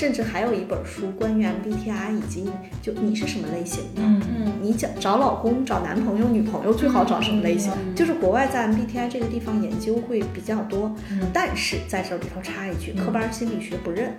[0.00, 2.50] 甚至还有一本书关于 MBTI 以及
[2.80, 7.70] 就你是什么类型的，嗯嗯你找找老公、找男朋友、女朋友最好找什么类型？
[7.72, 14.14] 嗯就是国外在 MBTI 这个地方研究会比较多，嗯但是在这里头插一句，科班心理学不认。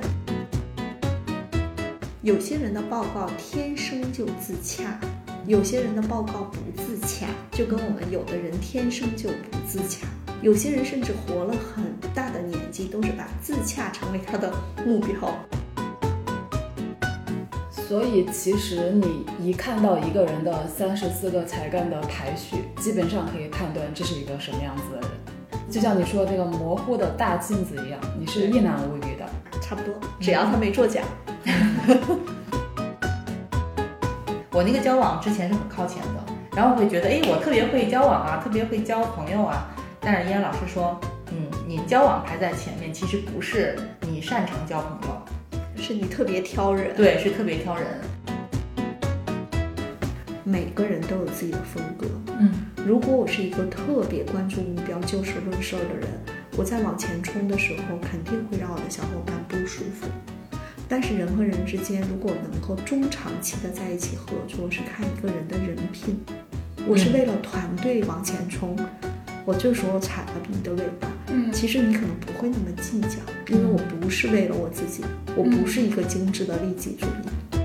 [2.21, 5.00] 有些人的报告天生就自洽，
[5.48, 10.05] 有些人的报告不自洽，就跟我们有的人天生就不自洽，
[10.43, 14.54] 有些人甚至活了很大的年纪，都是把自洽成为他的
[14.85, 15.35] 目标。
[17.91, 25.09] 所以其实你一看到一个人的三十四个才干的排序，基本上可以判断这是一个什么样子的人。
[25.70, 29.26] 就像你说那个模糊的大镜子一样，你是一览无余的。
[29.62, 31.02] 差不多，只要他没作假。
[34.54, 36.23] 我那个交往之前是很靠前的，
[36.55, 39.70] 然后我会觉得，哎，我特别会交往啊，特别会交朋友啊。
[39.99, 40.98] 但是依然老师说，
[41.34, 45.21] 嗯，你交往排在前面，其实不是你擅长交朋友，
[45.82, 47.87] 是你特别挑人，对，是特别挑人。
[50.43, 52.05] 每个人都有自己的风格。
[52.40, 52.51] 嗯，
[52.85, 56.07] 如果我是一个特别关注目标、就事论事儿的人，
[56.55, 60.07] 我在往前冲的时候，肯定会让我的小伙伴不舒服。
[60.87, 66.19] 但是人和人之间，如果能够中长期的在一起合作，是看一个人的人品。
[66.88, 68.78] 我是为了团队往前冲，
[69.44, 71.11] 我这时候踩了你的尾巴。
[71.29, 73.17] 嗯其实你可能不会那么计较，
[73.47, 75.03] 因为我不是为了我自己，
[75.35, 77.57] 我不是一个精致的利己主义。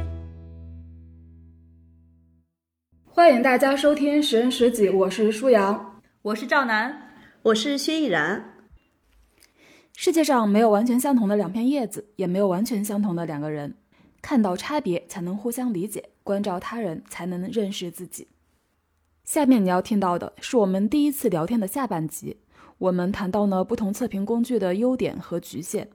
[3.04, 6.00] 欢迎大家收听《十人十己》，我是舒阳。
[6.22, 7.10] 我是赵楠，
[7.42, 8.54] 我是薛逸然。
[9.94, 13.74] 世界上没有完全相同的两片叶子，也没有完全相同的两个人。
[14.22, 18.28] 看到差别，才能互相理解；关照他人，才能认识自己。
[19.26, 22.36] 下面你要听到的是我们第一次聊天的下半集，
[22.78, 25.88] 我们谈到了不同测评工具的优点和局限，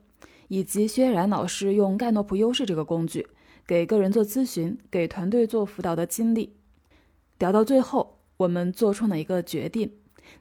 [0.48, 3.26] 以及薛然老师用盖诺普优势这个工具
[3.66, 6.52] 给个人做咨询、给团队做辅导的经历。
[7.38, 9.90] 聊到最后，我们做出了一个决定，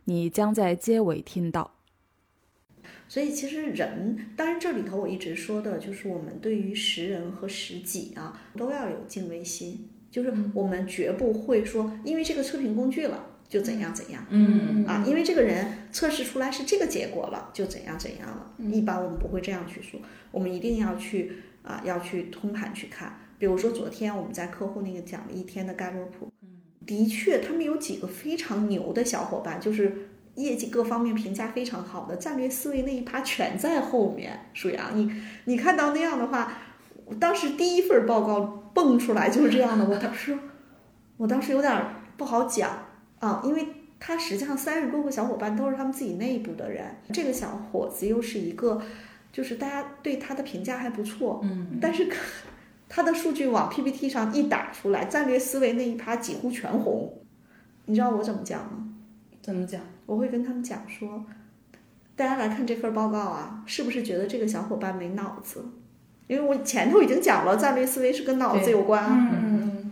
[0.04, 1.78] 你将在结尾听到。
[3.08, 14.24] 所以其实人，当然这里头我一直说的就是我们对于识人和识己啊，都要有敬畏心，就是我们绝不会说因为这个测评工具了就怎样怎样。
[14.30, 18.52] 嗯啊，因为这个人测试出来是这个结果了，就怎样怎样了。
[18.72, 20.00] 一般我们不会这样去说，
[20.32, 21.32] 我们一定要去
[21.64, 23.18] 啊，要去通盘去看。
[23.38, 26.32] 比如说昨天我们在客户那个讲了一天的盖洛普，
[26.86, 34.46] 的确他们有几个非常牛的小伙伴，就是业绩各方面评价非常好的，战略思维那一趴全在后面。
[34.54, 35.12] 属阳，你
[35.46, 36.54] 你看到那样的话，
[37.12, 38.40] 我当时第一份报告
[38.74, 40.36] 蹦出来就是这样的，我当时
[41.18, 41.86] 我当时有点
[42.18, 42.72] 不好讲。
[43.20, 43.68] 啊，因为
[44.00, 46.84] 他实际上三十多个小伙伴都是他们自己内部的人，
[47.14, 48.82] 这个小伙子又是一个，
[49.32, 52.12] 就是大家对他的评价还不错，嗯，但是
[52.90, 57.14] 他的数据往 PPT 上一打出来，战略思维那一趴几乎全红。
[57.86, 58.88] 你知道我怎么讲吗？
[59.40, 59.80] 怎么讲？
[60.08, 61.24] 我会跟他们讲说，
[62.16, 65.64] 大家来看这份报告啊，是不是觉得这个小伙伴没脑子？
[66.28, 69.92] 因为我前头已经讲了，战略思维是跟脑子有关，嗯嗯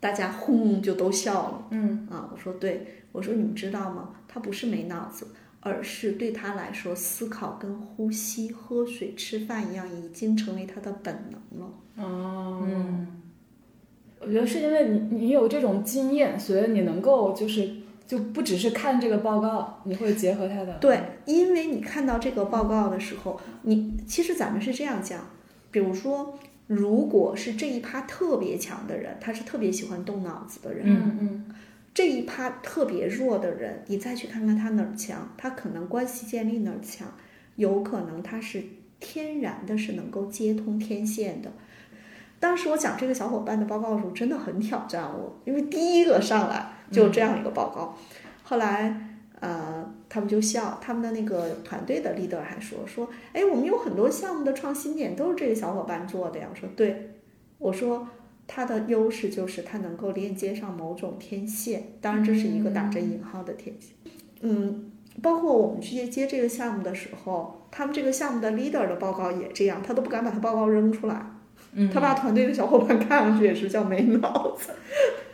[0.00, 1.66] 大家轰就都笑了。
[1.70, 4.10] 嗯啊，我说对，我说你们知道吗？
[4.28, 5.26] 他不是没脑子，
[5.60, 11.72] 而是对他来说，思考跟呼吸、喝水、吃饭一样，已经成为他的本能了。
[11.96, 13.06] 嗯哦，嗯，
[14.20, 17.68] 我觉得是因为你你有这种经验，所以你能够就是
[18.06, 25.20] 就不只是看这个报告，你会结合它的对，因为你看到这个报告的时候，你其实咱们是这样讲，
[25.70, 31.54] 比如说，如果是这一趴特别强的人，他是特别喜欢动脑子的人，嗯嗯
[31.94, 37.08] 这一趴特别弱的人，你再去看看他哪儿强，他可能关系建立哪儿强，
[37.56, 38.62] 有可能他是
[39.00, 41.50] 天然的是能够接通天线的。
[42.38, 47.96] 当时我讲这个小伙伴的报告的时候，真的很挑战我，因为第一个上来就这样一个报告。
[48.44, 49.07] 后来，
[49.40, 56.48] 呃，他们就笑，他们的那个团队的 leader 还说说，哎，我们有很多项目的创新点都是这个小伙伴做的呀。
[56.50, 57.14] 我说对，
[57.58, 58.08] 我说
[58.46, 63.94] 他的优势就是他能够链接上某种天线，当然这是一个打着引号的天线。
[64.40, 64.90] 嗯，
[65.22, 71.34] 包括我们去接这个项目的时候，他们这个项目的 leader 的报告也这样，他都不敢把他报告扔出来。
[71.72, 74.70] 嗯他把团队的小伙伴看上去也是叫没脑子。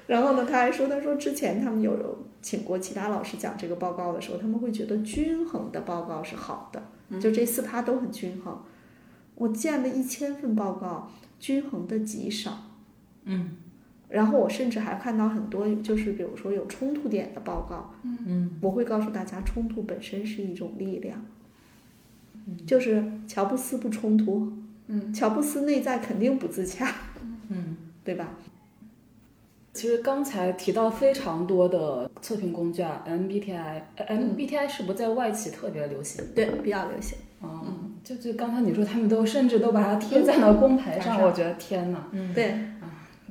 [0.07, 8.63] 然后呢，他还说，他说之前他们有请过其他老师讲这个报告的时候，他们会觉得均衡的报告是好的，就这四趴都很均衡。
[9.35, 11.11] 我见了一千份报告，
[11.41, 12.59] 均衡的极少。
[13.25, 13.57] 嗯
[14.11, 21.25] 然后我甚至还看到很多，就是比如说有冲突点的报告，嗯我会告诉大家，冲突本身是一种力量，
[22.67, 24.53] 就是乔布斯不冲突，
[24.89, 26.95] 嗯，乔布斯内在肯定不自洽，
[27.49, 28.35] 嗯，对吧？
[29.75, 36.25] 其实刚才提到非常多的测评工具啊，MBTI，MBTI 是不是在外企特别流行？
[36.35, 37.19] 对，比较流行。
[37.43, 42.55] 嗯，就就刚才你说他们都甚至都把它贴在了工牌上，我觉得天哪，嗯，对，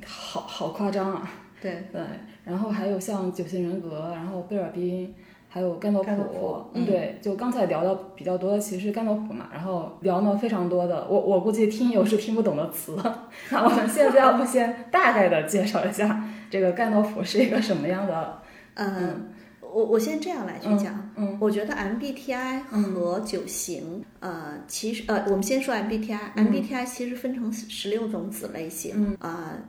[0.06, 1.32] 好好夸张啊。
[1.62, 2.02] 对对，
[2.44, 5.16] 然后还有像九型人格，然后贝尔宾，
[5.54, 12.98] 还有甘道甘道普普，嗯对，就刚才聊的比较多的其实是甘道普嘛，然后聊呢非常多的，我我估计听友是听不懂的词，
[13.52, 18.42] 那我们现在要不先大概的介绍一下这个甘道普是一个什么样的？
[18.74, 19.30] 嗯，
[19.62, 29.60] 我我先这样来去讲，嗯我觉得 MBTI 和九型，呃，其实呃，我们先说 MBTI，MBTI 其实分成十六种子类型，嗯呃，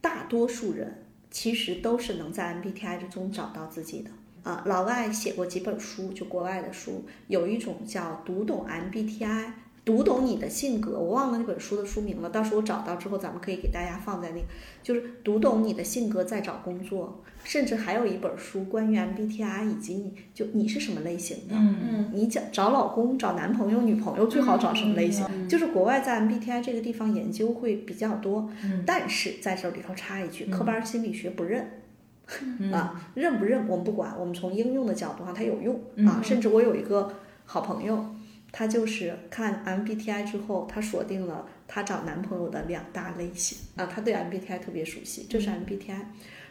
[0.00, 4.10] 大多数人其实都是能在 MBTI 之中找到自己的。
[4.44, 9.46] 啊、老外写过几本书，就国外的书，有一种叫读懂 MBTI，
[9.86, 14.44] 读懂你的性格，我忘了那本书的书名了，到时候我找到之后，咱们可以给大家放在那个，
[14.82, 25.24] 就是读懂你的性格再找工作，甚至还有一本书关于 MBTI 以及你就你是什么类型的，嗯嗯你找找老公、找男朋友、女朋友最好找什么类型？
[25.30, 31.80] 嗯就是国外在 MBTI 这个地方研究会比较多，嗯但是在这里头插一句，嗯科班心理学不认。
[32.58, 36.20] 嗯啊，认不认我们不管，我们从应用的角度上它有用嗯啊。
[36.22, 37.12] 甚至我有一个
[37.44, 38.14] 好朋友，
[38.52, 46.00] 他就是看 MBTI 之后，他锁定了她找男朋友的两大类型啊，他对 MBTI 特别熟悉，这是 MBTI。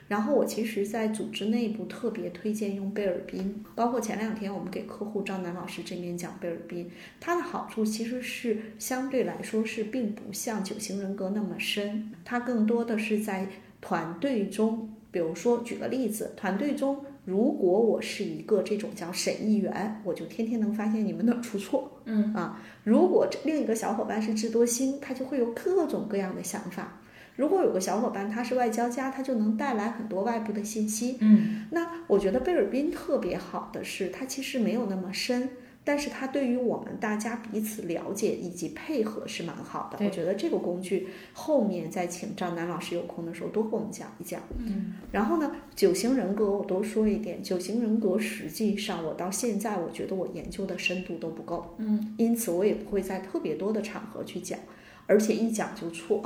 [0.09, 6.91] 然后我其实，在组织内部特别推荐用贝尔宾，包括前两天我们给客户张楠老师这边讲贝尔宾，
[7.21, 13.47] 它的好处其实是相对来说是并不像九型人格那么深，它更多的是在
[13.79, 26.99] 团队中，比如说举个例子，团队中如果我是一个这种叫审议员，我就天天能发现你们哪儿出错，嗯啊，如果这另一个小伙伴是智多星，他就会有各种各样的想法。
[27.35, 31.17] 如果有个小伙伴他是外交家，他就能带来很多外部的信息。
[31.21, 35.49] 嗯那我觉得贝尔宾特别好的是，他其实没有那么深，
[35.83, 40.05] 但是它对于我们大家彼此了解以及配合是蛮好的。
[40.05, 44.41] 我觉得这个工具后面再请张楠老师有空的时候多给我们讲一讲。
[44.57, 54.57] 嗯然后呢，九型人格我多说一点，九型人格实际上我到现在我觉得我研究的深度都不够，嗯因此我也不会在特别多的场合去讲，
[55.05, 56.21] 而且一讲就错，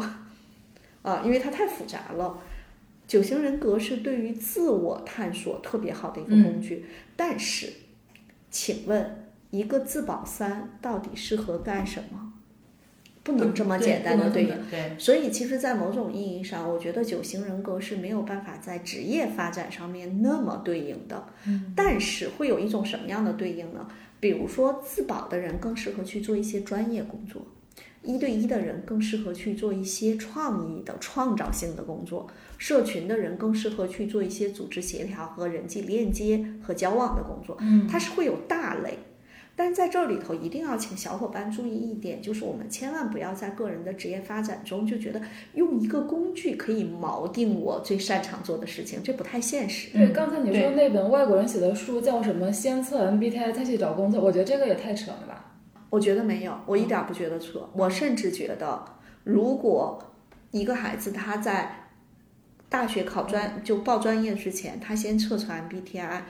[1.02, 2.40] 啊，因为它太复杂了。
[3.08, 7.72] 九型人格是对于自我探索特别好的一个工具，但是，
[8.52, 12.34] 请问一个自保三到底适合干什么？
[13.24, 14.56] 不能这么简单的对应。
[14.72, 21.28] 对，所以，其实，在某种意义上，我觉得九型人格是没有办法在职业发展上面那么对应的。
[21.46, 23.86] 嗯但是，会有一种什么样的对应呢？
[24.22, 27.46] 比如说，自保的人更适合去做一些专业工作，
[28.02, 32.28] 一对一的人更适合去做一些创意的、创造性的工作，
[32.58, 37.58] 社群的人更适合去做一些组织协调和人际链接和交往的工作。
[37.60, 38.98] 嗯它是会有大类。
[39.60, 45.20] 但是在这里头一定要请小伙伴注意一点，就是我们千万不要在个人的职业发展中就觉得
[45.56, 49.90] 用一个工具可以锚定我最擅长做的事情，这不太现实。
[49.92, 52.52] 对，嗯刚才你说那本外国人写的书叫什么？
[52.52, 55.56] 先测 MBTI 再去找工作，我觉得这个也太扯了吧。
[55.90, 57.68] 我觉得没有，我一点儿不觉得错。
[57.74, 58.86] 我甚至觉得，
[59.24, 60.14] 如果
[60.52, 61.90] 一个孩子他在
[62.70, 66.22] 大学考专就报专业之前，他先测测 MBTI，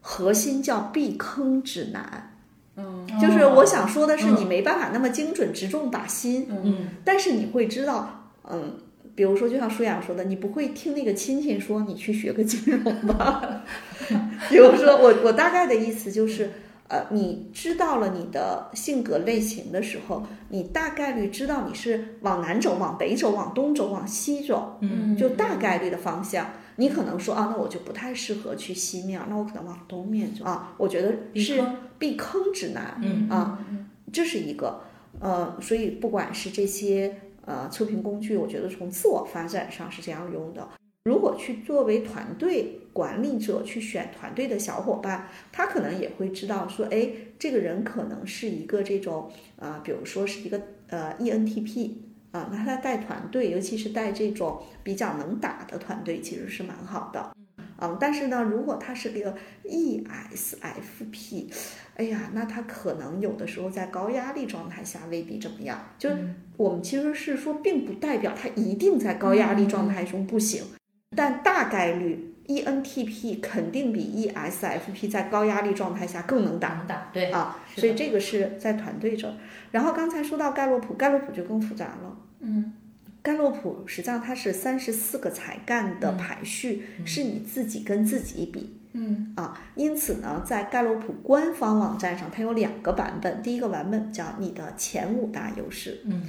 [0.00, 2.30] 核心叫避坑指南。
[2.76, 3.06] 嗯。
[3.20, 4.36] 就是我想说的是，嗯。
[4.36, 6.62] 你没办法那么精准直中靶心，嗯。
[6.64, 6.88] 嗯。
[7.04, 8.78] 但是你会知道，嗯，
[9.14, 13.62] 比如说就像舒雅说的，你不会听那个亲戚说你去学个金融吧？
[14.50, 16.50] 比如说我我大概的意思就是，
[16.88, 25.16] 呃，你知道了你的性格类型的时候，你大概率知道你是往南走、往北走、往东走、往西走，嗯。
[25.16, 26.46] 就大概率的方向。
[26.76, 30.74] 你可能说啊，那我就不太适合去西面，那我可能往东面走啊。
[30.78, 33.64] 我觉得是避坑避坑指南，嗯啊，
[34.12, 34.80] 这是一个，
[35.20, 40.68] 呃，所以不管是这些呃测评工具，我觉得从自我发展上是这样用的。
[41.04, 51.90] 如果去作为团队管理者去选团队的小伙伴，他可能也会知道说，哎，这个人可能是一个这种啊、呃比如说是一个呃 ENTP
[52.34, 57.32] 啊，那他带团队，尤其是带这种比较能打的团队，其实是蛮好的。
[57.78, 61.44] 嗯，但是呢，如果他是个 ESFP，
[61.94, 65.78] 哎呀，那他可能有的时候在高压力状态下未必怎么样。
[65.96, 70.64] 就是我们其实是说，并不代表他一定在高压力状态中不行，
[71.16, 79.34] 但大概率 ENTP 肯定比 ESFP 在高压力状态下更能打能打对啊，所以这个是在团队这儿。
[79.70, 82.16] 然后刚才说到盖洛普，盖洛普就更复杂了。
[82.40, 82.72] 嗯，
[83.22, 88.78] 盖洛普实际上它是三十四个才干的排序，是你自己跟自己比。
[88.96, 93.42] 嗯啊，因此呢，在盖洛普官方网站上，它有两个版本。
[93.42, 96.22] 第一个版本叫你的前五大优势，嗯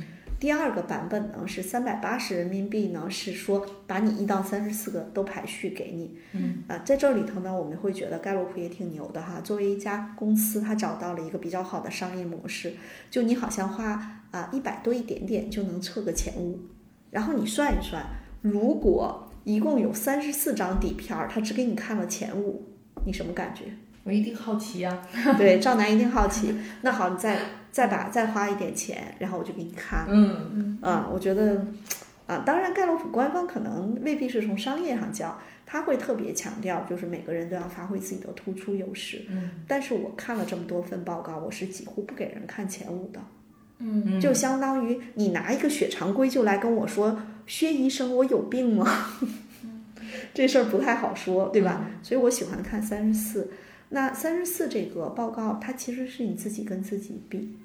[0.46, 6.16] 第二个版本呢是三百八十人民币呢，是说把你一到三十四个都排序给你。
[6.34, 9.42] 嗯啊，在这里头呢，我们会觉得盖洛普也挺牛的哈。
[9.42, 12.74] 作为一家公司，它找到了一个比较好的商业模式，
[13.10, 16.60] 就你好像花啊一百多一点点就能测个前五，
[17.10, 18.06] 然后你算一算，
[18.44, 22.64] 如果一共有三十四张底片儿，他只给你看了前五，
[23.04, 23.64] 你什么感觉？
[24.04, 25.02] 我一定好奇呀、
[25.36, 26.56] 对， 赵楠一定好奇。
[26.82, 27.40] 那好，你再
[27.76, 30.06] 再把再花一点钱，然后我就给你看。
[30.08, 31.62] 嗯嗯啊，我觉得，
[32.26, 39.26] 啊，当然盖洛普官方可能未必是从商业上教，他会特别强调，就是每个人都要发挥自己的突出优势。
[39.30, 43.20] 嗯但是我看了这么多份报告，我是几乎不给人看前五的，
[43.80, 48.88] 嗯嗯，就相当于你拿一个血常规就来跟我说，薛医生，我有病吗？
[50.34, 51.86] 这事儿不太好说，对吧？
[52.02, 53.52] 所以我喜欢看三十四。
[53.90, 57.58] 那三十四这个报告，它其实是你自己跟自己比。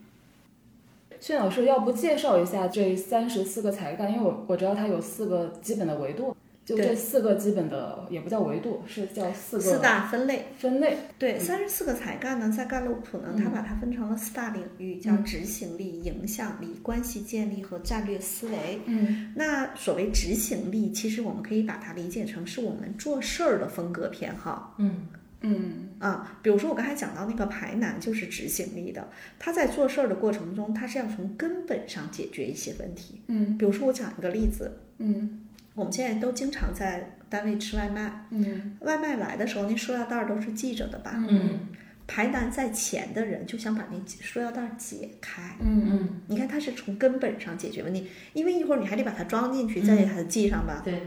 [1.20, 4.10] 薛老师，要不介绍一下这三十四个才干？
[4.10, 6.34] 因为我我知道它有四个基本的维度，
[6.64, 10.96] 就这四个基本的也不叫维度，是叫四个四大分类，分类。
[11.18, 18.80] 对，三十四个才干呢，在盖洛普呢，它把它分成了四大领域，叫执行力、影响力、关系建立和战略思维。
[18.86, 24.74] 嗯那所谓执行力，其实我们可以把它理解成是我们做事儿的风格偏好。
[24.78, 25.06] 嗯
[25.42, 33.22] 嗯啊，比如说我刚才讲到那个排难就是执行力的，他在做事儿的过程中，他是要从根本上解决一些问题。
[33.28, 35.40] 嗯比如说我讲一个例子，嗯
[35.74, 41.24] 我们现在都经常在单位吃外卖，嗯外卖来的时候那塑料袋儿都是系着的吧？
[41.28, 41.68] 嗯
[42.06, 45.56] 排难在前的人就想把那塑料袋儿解开。
[45.60, 50.82] 嗯嗯，你看，他是从根本上解决问题，因为一会儿你还得把它装进去，再给它系上吧。
[50.84, 51.00] 对，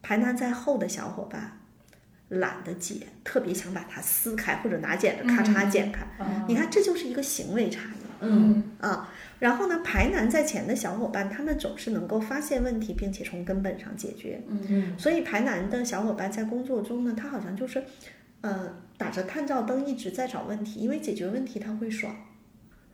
[0.00, 1.59] 排难在后的小伙伴
[2.30, 6.02] 懒得解，特别想把它撕开，或者拿剪子咔嚓剪开。
[6.18, 9.08] 啊你看，这就是一个行为差异嗯啊。
[9.38, 14.42] 然后呢，排难在前的小伙伴，他们总是能够发现问题，并且从根本上解决。
[14.48, 17.82] 嗯所以排难的小伙伴在工作中呢，他好像就是，
[18.42, 22.14] 呃，打着探照灯一直在找问题，因为解决问题他会爽。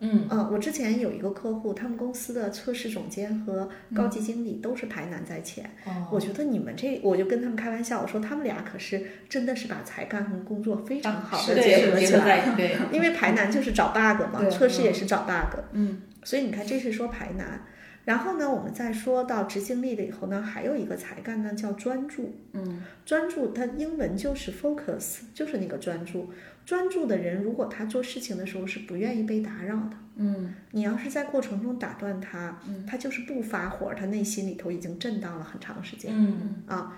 [0.01, 5.65] 嗯嗯，我之前有一个客户，他们公司的测试总监和高级经理都是排难在前。
[5.87, 12.57] 哦，我觉得你们这，我就跟他们开玩笑，我说他们俩可是真的是把才干和工作非常好的结合起来。
[12.93, 17.63] 因为排难就是找 bug 嘛，测试也是找 bug，嗯所以你看这是说排难。
[18.07, 22.33] 然后呢，我们再说到执行力了以后呢，还有一个才干呢叫专注。
[22.53, 26.31] 嗯专注它英文就是 focus，就是那个专注。
[26.65, 36.13] 专注的人，如果他做事情的时候是不愿意被打扰的，嗯你要是在过程中打断他，嗯他就是不发火，他内心里头已经震荡了很长时间。
[36.15, 36.97] 嗯啊，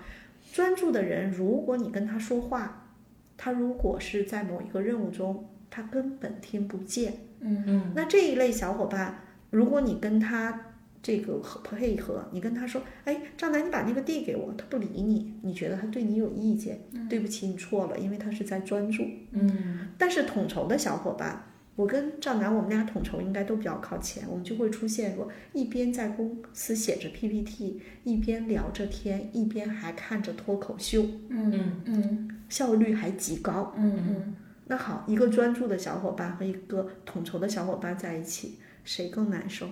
[0.53, 2.87] 专注的人，如果你跟他说话，
[3.35, 7.13] 他如果是在某一个任务中，他根本听不见。
[7.39, 10.68] 嗯嗯那这一类小伙伴，如果你跟他
[11.01, 16.79] 这个合配合，你跟他说，哎，张楠，你把那个递给我，他不理你，你觉得他对你有意见，
[17.09, 19.03] 对不起，你错了，因为他是在专注。
[19.31, 21.41] 嗯但是统筹的小伙伴，
[21.75, 33.73] 我跟赵楠，我们俩统筹应该都比较靠前，我们就会出现说，一边在公司写着 PPT，一边聊着天，一边还看着脱口秀，嗯嗯效率还极高。
[33.77, 34.35] 嗯
[34.67, 39.67] 那好，一个专注的小伙伴和一个统筹的小伙伴在一起，谁更难受？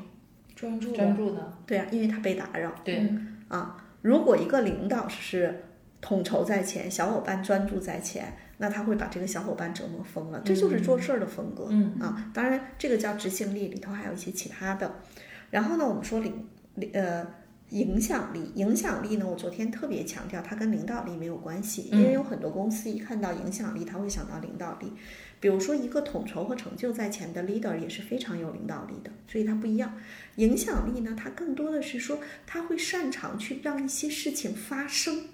[0.58, 3.08] 专注专注的，对啊，因为他被打扰对，
[3.48, 3.78] 啊。
[4.02, 5.64] 如果一个领导是
[6.02, 10.42] 统筹在前，小伙伴专注在前，那他会把这个小伙伴折磨疯了。
[10.44, 11.68] 这就是做事儿的风格。
[11.70, 14.96] 嗯啊，当然这个叫执行力，里头还有一些其他的。
[15.52, 17.26] 然后呢，我们说领领呃
[17.70, 24.94] 影响力，影响力呢，我昨天特别强调，它跟领导力没有关系，因为有很多公司一看到影响力，他会想到领导力。
[25.40, 29.94] 比如说一个统筹和成就在前的 leader 也是非常有领导力的，所以它不一样。
[30.38, 35.26] 影响力呢，它更多的是说他会擅长去让一些事情发生，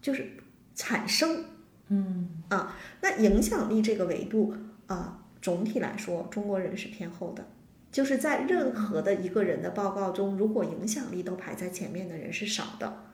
[0.00, 0.32] 就是
[0.74, 1.44] 产生。
[1.88, 4.54] 嗯啊，那影响力这个维度
[4.86, 7.46] 啊，总体来说，中国人是偏后的。
[7.90, 13.04] 就是在任何的一个人的报告中，如果影响力都排在前面的人是少的。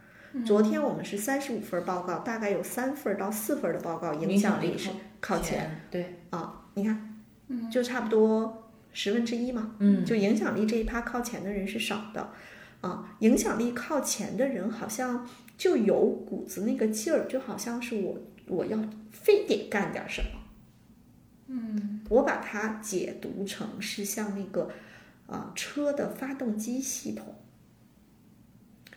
[0.42, 6.60] 昨天我们是三十五份报告，大概有三份到四份的报告影响力是靠前前，对，啊。
[6.74, 7.22] 你看，
[7.70, 9.76] 就差不多十分之一嘛。
[9.78, 12.32] 嗯就影响力这一趴靠前的人是少的，
[12.80, 15.24] 啊，影响力靠前的人好像
[15.56, 18.76] 就有股子那个劲儿，就好像是我我要
[19.12, 20.40] 非得干点什么。
[21.46, 24.68] 嗯，我把它解读成是像那个
[25.28, 27.36] 啊、车的发动机系统，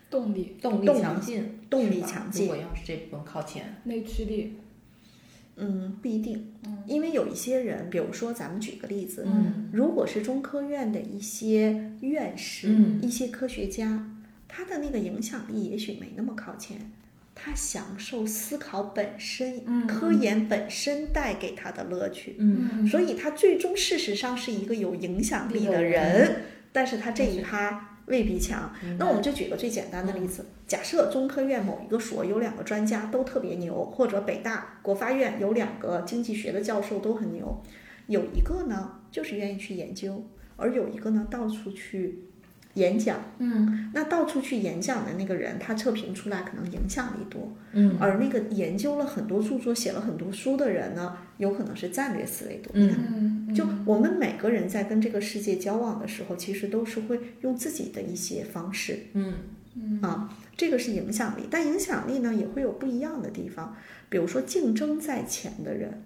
[0.09, 2.47] 动力、动力强劲，动力强劲。
[2.47, 2.57] 如果。
[2.57, 4.53] 要是这部分靠前，内驱力，
[5.57, 6.53] 嗯，不一定，
[6.85, 9.69] 因为有一些人，比如说咱们举个例子，嗯。
[9.73, 12.99] 如果是中科院的一些院士、嗯。
[13.01, 14.09] 一些科学家，
[14.47, 16.91] 他的那个影响力也许没那么靠前，
[17.35, 22.87] 他享受思考本身、嗯科研本身带给他的乐趣，嗯。
[22.87, 28.73] 所以他最终事实上是一个有影响力的力的人，但是他这一趴未必强。
[28.97, 37.61] 那我们就举个最简单的例子，假设中科院某一个所有两个专家都特别牛，或者北大国发院有两个经济学的教授都很牛，
[38.07, 42.26] 有一个呢就是愿意去研究，而有一个呢到处去
[42.77, 43.19] 演讲。
[43.39, 52.71] 嗯那到处去演讲的那个人，他测评出来可能影响力多，嗯而那个研究了很多著作、写了很多书的人呢，有可能是战略思维多。
[52.73, 59.33] 嗯嗯，就我们每个人在跟这个世界交往的时候，其实都是会用自己的一些方式嗯
[60.01, 61.43] 啊，这个是影响力。
[61.49, 63.75] 但影响力呢，也会有不一样的地方，
[64.09, 66.03] 比如说竞争在前的人。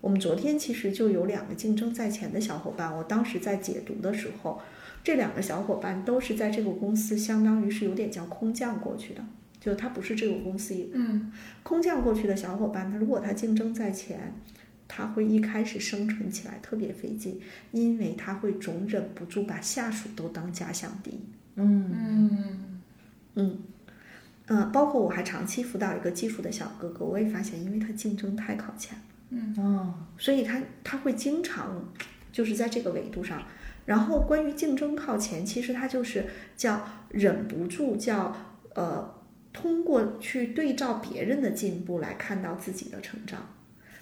[0.00, 4.60] 我们昨天其实就有两个竞争在前的小伙伴，我当时在解读的时候，
[5.04, 9.22] 这两个小伙伴都是在这个公司，相当于是有点叫空降过去的，
[9.60, 11.30] 就他不是这个公司嗯。
[11.62, 14.32] 空降过去的小伙伴，他如果他竞争在前，
[14.88, 17.38] 他会一开始生存起来特别费劲，
[17.70, 21.20] 因为他会总忍不住把下属都当假想敌。
[21.56, 21.90] 嗯。
[21.92, 22.80] 嗯。
[23.34, 23.58] 嗯，
[24.46, 28.96] 嗯，包括我还长期辅导一个技术的小哥哥，我也发现，因为他竞争太靠前，
[29.28, 29.54] 嗯。
[29.58, 29.94] 哦。
[30.16, 31.92] 所以他他会经常
[32.32, 33.42] 就是在这个维度上。
[33.86, 36.26] 然后关于竞争靠前，其实他就是
[36.56, 38.34] 叫忍不住叫
[38.74, 39.14] 呃，
[39.52, 43.40] 通过去对照别人的进步来看到自己的成长。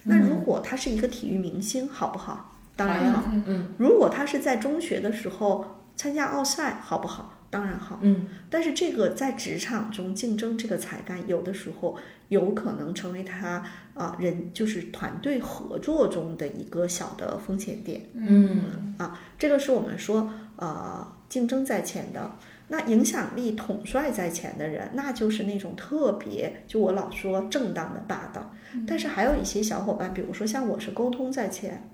[0.03, 2.57] 那如果他是一个体育明星，好不好？
[2.75, 3.23] 当然好。
[3.31, 7.42] 嗯嗯如果他是在中学的时候参加奥赛，好不好？
[7.53, 7.99] 当然好。
[8.01, 11.95] 嗯但是这个在职场中竞争这个才干，有的时候
[12.29, 19.19] 有可能成为他啊、人就是团队合作中的一个小的风险点嗯啊。
[19.37, 22.31] 这个是我们说呃竞争在前的。
[22.69, 28.55] 那影响力统帅在前的人，那就是那种特别，就我老说正当的霸道。
[28.87, 31.87] 但是还有一些小伙伴，比如说像我是沟通在前，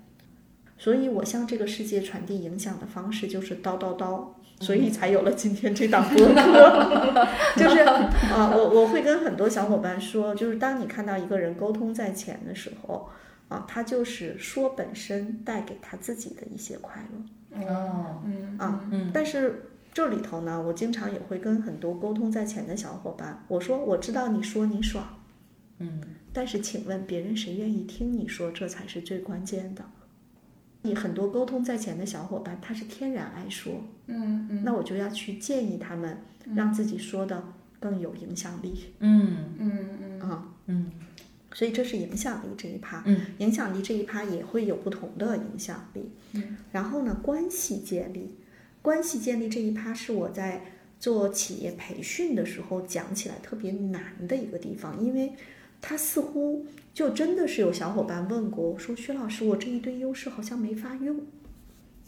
[0.78, 4.24] 所以我向这个世界传递影响的方式就是叨叨叨，
[4.60, 6.36] 所以才有了今天这档播客。
[7.56, 13.10] 就是啊、我我会跟很多小伙伴说，就是当你看到一个人沟通在前的时候，
[13.48, 17.66] 啊，他就是说本身带给他自己的一些快乐。
[17.68, 25.04] 哦嗯啊嗯但是这里头呢，我经常也会跟很多沟通在前的小伙伴，我说我知道你说你爽，
[25.80, 26.00] 嗯
[26.32, 28.52] 但是请问别人谁愿意听你说？
[28.52, 29.84] 这才是最关键的。
[30.82, 34.64] 你很多沟通在前的小伙伴，他是天然爱说，嗯嗯。
[34.64, 36.18] 那我就要去建议他们，
[36.56, 37.44] 让自己说的
[37.80, 38.94] 更有影响力。
[39.00, 39.56] 嗯。
[39.58, 40.20] 嗯嗯。
[40.22, 40.54] 啊。
[40.68, 40.92] 嗯。
[41.52, 43.22] 所以这是影响力这一趴，嗯。
[43.40, 46.12] 影响力这一趴也会有不同的影响力。
[46.34, 46.58] 嗯。
[46.72, 48.36] 然后呢，关系建立，
[48.82, 50.62] 关系建立这一趴是我在
[51.00, 55.34] 做企业培训的时候讲起来特别难的一个地方，因为
[55.82, 56.66] 它似乎
[57.00, 61.22] 就真的是有小伙伴问过我说：“薛老师，我这一堆优势好像没法用。”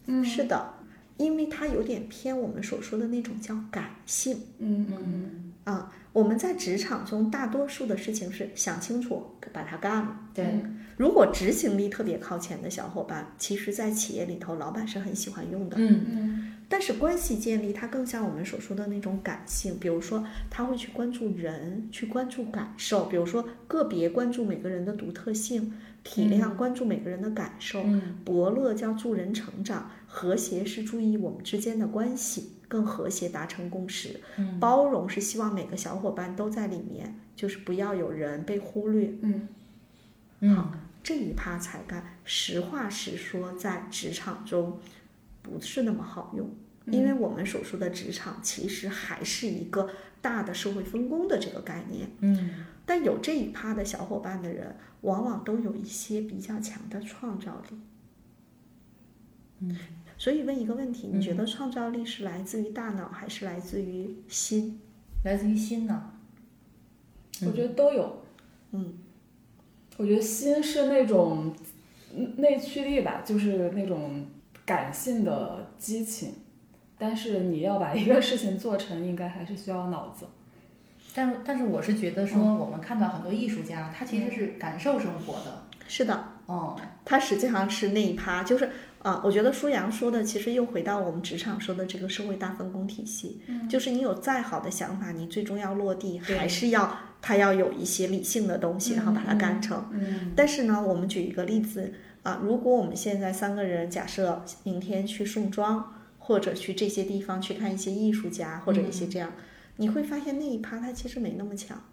[0.07, 0.73] 嗯是的，
[1.15, 4.37] 因为它有点偏我们所说的那种叫感性。
[4.59, 10.19] 嗯嗯啊，我们在职场中大多数的事情是想清楚把它干了。
[10.33, 10.61] 对
[10.97, 15.77] 如果执行力特别靠前的小伙伴，其实在企业里头，老板是很喜欢用的。
[15.79, 16.30] 嗯嗯
[16.71, 34.21] 但是关系建立，它更像我们所说的那种感性，比如说他会去关注人，去关注感受，比如说个别关注每个人的独特性，体谅关注每个人的感受，嗯伯乐叫助人成长，和谐是注意我们之间的关系更和谐，达成共识。
[34.37, 39.13] 嗯包容是希望每个小伙伴都在里面，就是不要有人被忽略。
[40.39, 40.71] 嗯好
[41.03, 44.79] 这一趴才干，实话实说，在职场中
[45.41, 46.49] 不是那么好用，
[46.87, 49.89] 因为我们所说的职场其实还是一个
[50.21, 52.09] 大的社会分工的这个概念。
[52.19, 57.77] 嗯但有这一趴的小伙伴的人，往往都有一些比较强的创造力。
[59.59, 59.77] 嗯，
[60.17, 64.79] 所以问一个问题，你觉得创造力是来自于大脑还是来自于心？
[65.23, 66.11] 来自于心呢？
[67.45, 68.23] 我觉得都有。
[68.71, 68.97] 嗯，
[69.97, 71.55] 我觉得心是那种
[72.13, 74.25] 嗯内驱力吧，就是那种
[74.65, 76.33] 感性的激情。
[76.97, 80.27] 但是你要把一个事情做成，应该还是需要脑子。
[81.13, 85.63] 但但是我是觉得说，我们看到很多艺术家，他其实是感受生活的。
[85.87, 88.69] 是的，哦，他实际上是那一趴，就是
[88.99, 99.89] 啊、我觉得舒阳说的，其实又回到我们职场说的这个社会大分工体系，就是你有再好的想法，你最终要落地，还是要他要有一些理性的东西，然后把它干成。
[99.91, 101.91] 嗯但是呢，我们举一个例子
[102.23, 109.33] 啊，如果我们现在三个人，假设明天去宋庄，或者去这些地方去看一些艺术家，或者一些这样，
[109.77, 111.83] 你会发现那一趴它其实没那么强，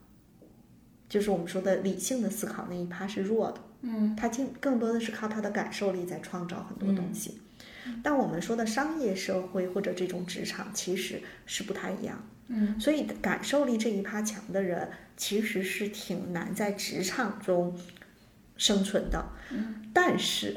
[1.09, 3.61] 就是我们说的理性的思考那一趴是弱的。
[3.81, 7.41] 嗯，他更更多的是靠他的感受力在创造很多东西。
[8.03, 12.23] 但我们说的商业社会或者这种职场其实是不太一样。
[12.49, 17.75] 嗯，所以感受力这一趴强的人，其实是挺难在职场中
[18.59, 19.25] 生存的。
[19.51, 20.55] 嗯，但是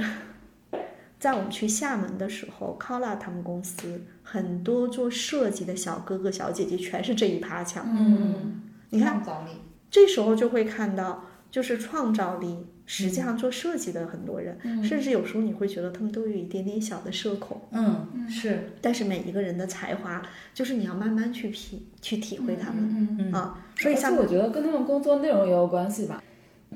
[1.18, 7.86] 在我们去厦门的时候 c o l a 他们公司很多做设计的小哥哥小姐姐全是这一趴强。
[7.88, 9.52] 嗯，你看，创造力，
[9.90, 12.66] 这时候就会看到，就是创造力。
[12.88, 20.22] 实际上做设计的很多人，甚至有时候你会觉得他们都有一点点小的社恐，嗯，是，但是每一个人的才华，
[20.54, 23.64] 就是你要慢慢去品去体会他们、嗯嗯啊。
[23.78, 26.22] 所以像我觉得跟他们工作内容也有关系吧。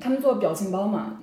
[0.00, 1.22] 他们做表情包嘛，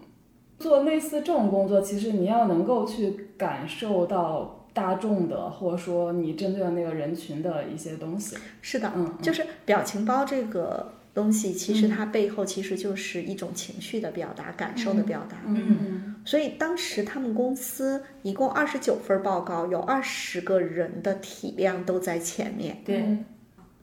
[0.59, 8.35] 做类似这种工作，其实你要能够去感受到大众的，或者说你针对的那个人群的一些东西。
[8.61, 15.37] 是的，嗯，就是表情包这个东西，其实它背后其实就是一种情绪的表达、感受的表达。
[15.45, 22.77] 嗯所以当时他们公司一共二十九份报告，有二十个人的体量都在前面。
[22.85, 23.17] 对，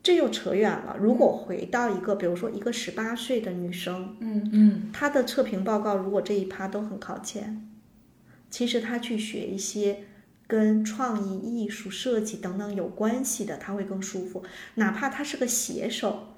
[0.02, 0.96] 这又扯远了。
[0.98, 7.68] 如果回到一个，比如说一个十八岁的女生，嗯嗯，她的测评报告如果这一趴都很靠前，
[8.48, 10.04] 其实她去学一些
[10.46, 14.42] 跟创意、艺术、设计等等有关系的，她会更舒服。
[14.76, 16.28] 哪怕她是个写手，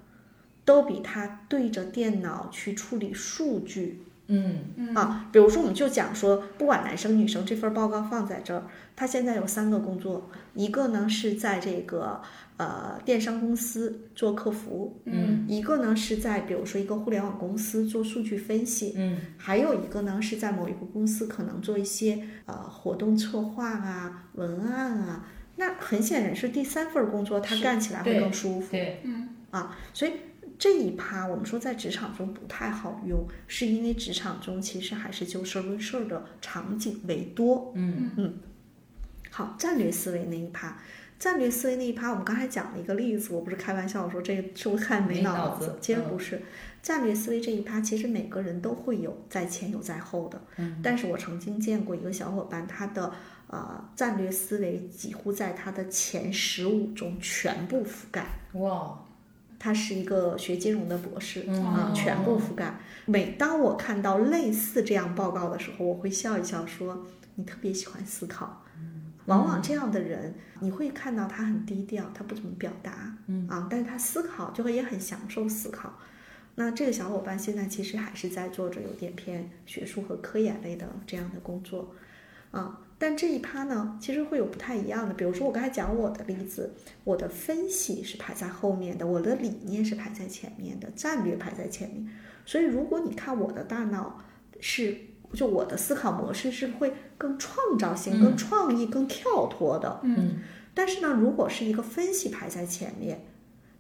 [0.65, 5.29] 都比她对着电脑去处理数据嗯啊。
[5.33, 8.65] 比如说，我们就讲说，不管男生女生，这份报告放在这儿，
[8.97, 12.21] 他现在有三个工作，一个呢是在这个
[12.63, 25.29] 呃电商公司做客服，嗯一个呢是在比如说一个互联网公司做数据分析，嗯还有一个呢是在某一个公司可能做一些呃活动策划啊、文案啊。
[25.57, 28.71] 那很显然是第三份工作，他干起来会更舒服。
[28.71, 29.03] 对，
[29.51, 30.13] 啊，所以
[30.59, 37.73] 这一趴我们说在职场中不太好用，是因为职场中其实还是就事论事儿的场景为多。
[37.75, 38.35] 嗯嗯
[39.31, 40.79] 好，战略思维那一趴，
[41.23, 46.43] 战略思维那一趴，我们刚才讲了一个例子，我不是开玩笑说这个是不是看没没脑子其实不是，
[46.83, 50.43] 战略思维这一趴，其实每个人都会有在前有在后的。
[50.57, 53.13] 嗯，但是我曾经见过一个小伙伴，他的
[53.47, 58.27] 呃战略思维几乎在他的前十五中全部覆盖。
[58.55, 58.99] 哇，
[59.61, 62.81] 他是一个学金融的博士，嗯啊，哦全部覆盖。
[63.07, 67.07] 每当我看到类似这样报告的时候，我会笑一笑说
[67.37, 68.59] ：“你特别喜欢思考。”
[69.27, 75.99] 往往这样的人，你会看到他很低调，他不怎么表达，嗯啊，但是他思考就会也很享受思考。
[76.55, 81.95] 那这个小伙伴现在其实还是在做着有点偏学术和科研类的这样的工作，
[82.51, 85.15] 啊，但这一趴呢，其实会有不太一样的。
[85.15, 92.07] 比如说我刚才讲我的例子，我的分析是排在后面的，我的理念是排在前面的，战略排在前面。
[92.45, 94.21] 所以如果你看我的大脑
[94.61, 94.95] 是，
[95.33, 100.01] 就我的思考模式是会更创造性、更创意、更跳脱的。
[100.03, 100.41] 嗯
[100.75, 103.25] 但是呢，如果是一个分析排在前面，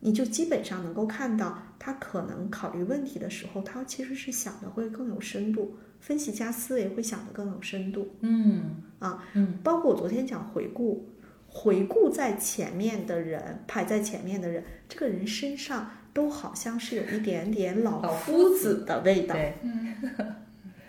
[0.00, 8.08] 你就基本上能够看到他可能考虑问题的时候，他其实是想的会更有深度，分析加思维会想的更有深度。
[8.20, 11.08] 嗯啊，嗯，包括我昨天讲回顾，
[11.46, 19.34] 回顾在前面的人，排在前面的人，这个人身上都好像是有一点点老老夫夫子的味道。
[19.34, 19.54] 对，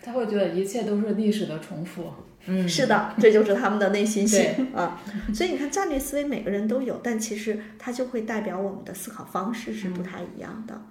[0.03, 2.11] 他会觉得一切都是历史的重复。
[2.45, 5.01] 嗯是的，这就是他们的内心戏啊。
[5.33, 10.81] 所以你看，战略思维每个人都有，但其实它就会代表我们的思考方式是不太一样的。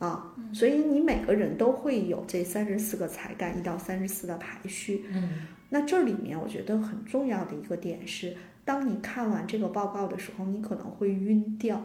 [0.00, 5.04] 啊，所以你每个人都会有这三十四个才干，一到三十四的排序。
[5.12, 11.80] 嗯那这里面我觉得很重要的一个点是，当你看完这个报告的时候，你可能会晕掉，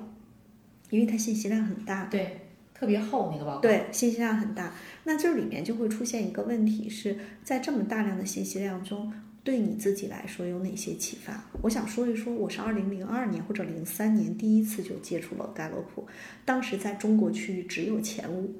[0.89, 2.05] 因为它信息量很大。
[2.05, 2.44] 对，
[2.77, 4.73] 特别厚那个报告，对，信息量很大。
[5.05, 9.11] 那这里面就会出现一个问题是，在这么大量的信息量中，
[9.43, 11.45] 对你自己来说有哪些启发？
[11.61, 16.05] 我想说一说，我是二零零二年或者零三年第一次就接触了盖洛普，
[16.43, 18.53] 当时在中国区域只有前五，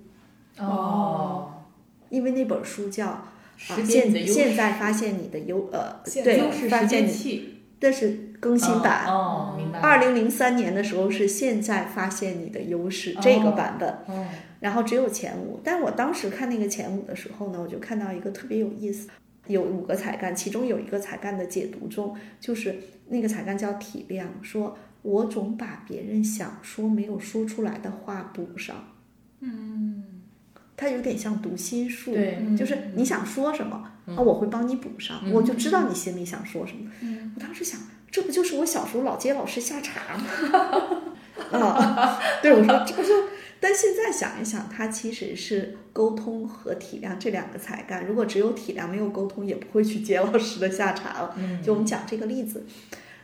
[0.58, 1.66] 哦，
[2.10, 3.26] 因为那本书叫。
[3.70, 9.06] 啊，识别你的优势现现在发现你的优呃，对发现你别器，这是更新版。
[9.08, 9.80] 哦，明白。
[9.80, 14.26] 二零零三年的时候是现在发现你的优势这个版本，哦，
[14.60, 15.60] 然后只有前五。
[15.64, 19.10] 但我当时看那个前五的时候呢，我就看到一个特别有意思，
[19.48, 22.76] 有五个才干，其中有一个才干的解读中，就是
[23.08, 28.76] 那个才干叫体谅，说我总把别人想说没有说出来的话补上。
[29.42, 30.15] 嗯，
[30.78, 33.76] 它有点像读心术，对，就是你想说什么、
[34.08, 36.92] 啊，我会帮你补上，我就知道你心里想说什么。
[37.36, 37.80] 我当时想，
[38.12, 41.02] 这不就是我小时候老接老师下茬吗？
[41.52, 43.10] 啊，对，我说这不就？
[43.62, 48.06] 但现在想一想，它其实是沟通和体谅这两个才干。
[48.06, 51.36] 如果只有体谅没有沟通，也不会去接老师的下茬了。
[51.64, 52.66] 就我们讲这个例子，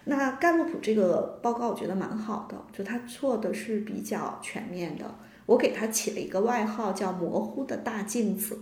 [0.05, 5.13] 那盖洛普这个报告我觉得蛮好的，就他做的是比较全面的。
[5.45, 8.60] 我给他起了一个外号叫“模糊的大镜子”，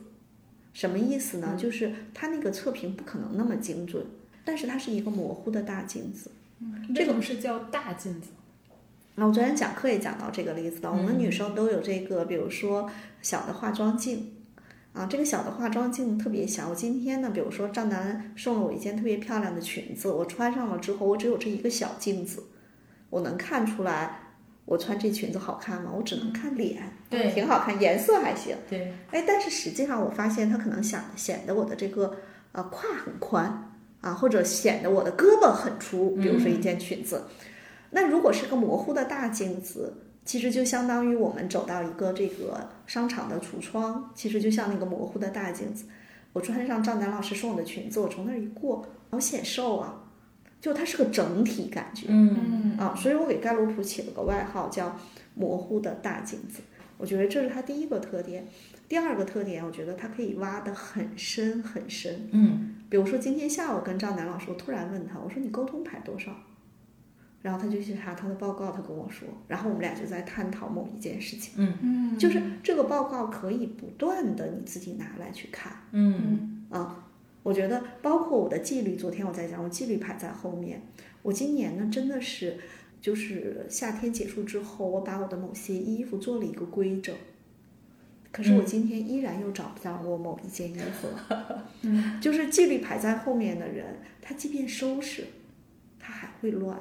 [0.74, 1.56] 什么意思呢？
[1.58, 4.06] 就是他那个测评不可能那么精准，
[4.44, 6.32] 但是它是一个模糊的大镜子。
[6.96, 8.30] 这种是叫大镜子。
[9.16, 12.90] 那我昨天讲课也讲到这个例子了，我们女生都有这个，比如说
[13.22, 14.34] 小的化妆镜。
[14.92, 16.70] 啊，这个小的化妆镜特别小。
[16.70, 22.44] 我今天呢，比如说赵楠送了我一件特别漂亮的裙子，我穿上了之后，我只有这一个小镜子，
[23.12, 24.29] 我能看出来
[24.70, 25.92] 我穿这裙子好看吗？
[25.98, 28.56] 我只能看脸，对挺好看，颜色还行。
[28.70, 32.16] 对，哎，但是实际上我发现它可能想显得我的这个
[32.52, 37.24] 呃胯很宽啊，或者显得我的胳膊很粗，比如说一件裙子。
[37.90, 39.92] 那如果是个模糊的大镜子，
[40.24, 45.86] 其实就相当于我们走到一个这个商场的橱窗，其实就像那个模糊的大镜子。
[46.32, 49.96] 我穿上赵楠老师送我的裙子，我从那儿一过，好显瘦啊，
[50.62, 52.08] 就它是个整体感觉。
[52.10, 54.98] 嗯啊，所以我给盖洛普起了个外号叫
[55.36, 56.62] “模糊的大镜子”。
[56.98, 58.46] 我觉得这是它第一个特点。
[58.88, 62.28] 第二个特点，我觉得它可以挖得很深很深。
[62.32, 66.36] 嗯，比如说今天下午跟赵楠老师，我突然问他，我说你沟通排多少？
[67.42, 71.54] 然后他就去查他的报告，他跟我说，然后我们俩就在探讨某一件事情。
[71.58, 75.72] 嗯就是这个报告可以不断的你自己拿来去看。
[75.92, 77.06] 嗯啊，
[77.50, 80.84] 我觉得包括我的纪律，昨天我在讲，我纪律排在后面。
[81.24, 82.60] 我今年呢，真的是
[83.02, 87.16] 就是夏天结束之后，我把我的某些衣服做了一个规整。
[88.32, 91.68] 可是我今天依然又找不到我某一件衣服了。
[91.82, 95.24] 嗯，就是纪律排在后面的人，他即便收拾，
[95.98, 96.78] 他还会乱；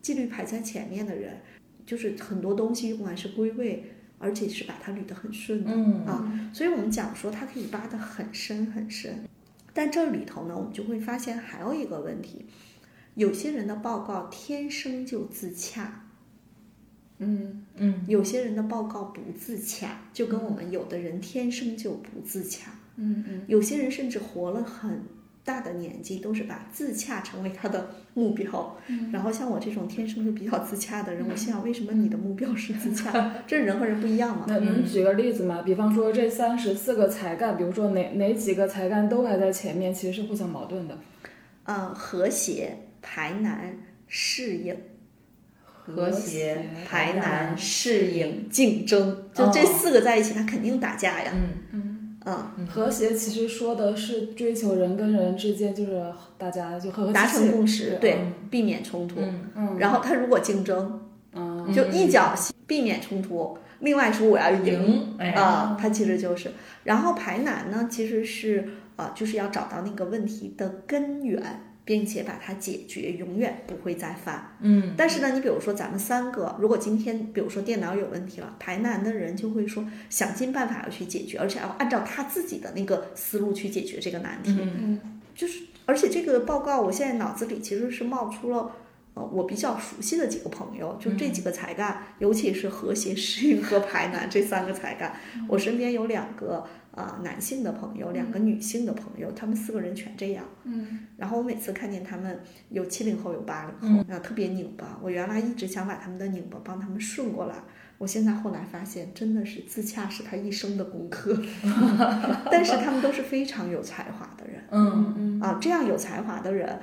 [0.00, 1.40] 纪律排在前面的人，
[1.84, 3.90] 就是很多东西用完是归位，
[4.20, 5.72] 而且是把它捋得很顺的。
[5.74, 9.24] 嗯啊，所以我们讲说它可以扒得很深很深，
[9.76, 12.46] 但这里头呢，我们就会发现还有一个问题，
[13.14, 16.06] 有些人的报告天生就自洽，
[17.18, 18.02] 嗯嗯。
[18.08, 23.44] 有些人的报告不自洽，就跟我们有的人天生就不自洽，嗯嗯。
[23.48, 25.02] 有些人甚至活了很
[25.46, 28.76] 大的年纪，都是把自洽成为他的目标。
[29.12, 33.32] 然后像我这种天生就比较自洽的人，我心想，为什么你的目标是自洽？
[33.46, 34.44] 这人和人不一样嘛。
[34.48, 35.62] 那能举个例子吗？
[35.64, 40.98] 比方说这三十四个才干，比如说哪哪几个才干都排在前面，其实是互相矛盾的。
[41.64, 43.78] 嗯，和谐、排难、
[44.08, 44.76] 适应。
[45.88, 51.30] 和谐排难、适应、竞争，就这四个在一起，他肯定打架呀。
[51.32, 51.85] 嗯嗯，
[52.26, 58.18] 嗯，和谐其实说的是追求人跟人之间就是大家就达成共识，对对，
[58.50, 59.20] 避免冲突。
[59.20, 61.00] 嗯嗯，然后他如果竞争，
[61.32, 61.72] 嗯。
[61.72, 62.34] 就一脚
[62.66, 65.16] 避免冲突，另外说我要赢。
[65.34, 66.50] 啊，他其实就是。
[66.84, 71.65] 然后排难呢，其实是啊，就是要找到那个问题的根源。
[71.86, 74.56] 并且把它解决，永远不会再犯。
[74.60, 84.58] 嗯但是呢，你比如说咱们三个，如果今天比如说电脑有问题了，排难的人就会说想尽办法要去解决，而且要按照他自己的那个思路去解决这个难题。
[84.60, 85.00] 嗯
[85.34, 88.72] 就是，而且这个报告我现在脑子里其实是冒出了。
[89.14, 95.16] 呃，我比较熟悉的几个朋友，就这几个才干，尤其是和谐、适应和排难这三个才干。
[95.48, 100.44] 我身边有两个呃男性的朋友，两个女性的朋友，他们四个人全这样。
[100.64, 104.98] 嗯然后我每次看见他们有七零后有八零后，啊、特别拧巴。
[105.00, 107.54] 我原来一直想把他们的拧巴帮他们顺过来，
[107.98, 111.40] 我现在后来发现，真的是自洽是他一生的功课。
[112.50, 116.78] 但是他们都是非常有才华的人嗯嗯啊，这样有才华的人，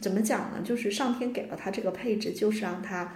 [0.00, 0.60] 怎么讲呢？
[0.64, 3.12] 就是上天给了他这个配置，就是让他，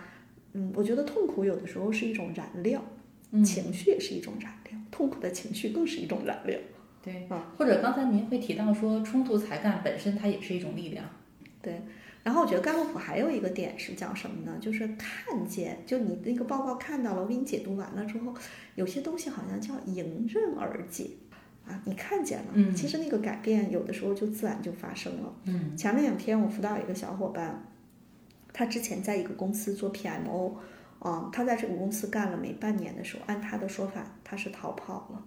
[0.53, 2.83] 嗯，我觉得痛苦有的时候是一种燃料，
[3.31, 4.62] 嗯，情绪也是一种燃料，
[4.93, 6.57] 痛苦的情绪更是一种燃料。
[7.03, 11.05] 对啊，或者刚才您会提到说，冲突才干本身它也是一种力量。
[11.61, 11.83] 对
[12.23, 14.57] 然后我觉得盖洛普还有一个点是叫什么呢？
[14.61, 18.33] 就是看见，就你那个报告看到了，我给你解读完了之后，
[18.77, 21.11] 有些东西好像叫迎刃而解。
[21.67, 25.35] 啊，你看见了，嗯其实那个改变有的时候就自然就发生了。
[25.47, 27.65] 嗯前两天我辅导一个小伙伴，
[28.53, 30.53] 他之前在一个公司做 PMO，
[31.05, 35.25] 嗯，他在这个公司干了没半年的时候，按他的说法，他是逃跑了。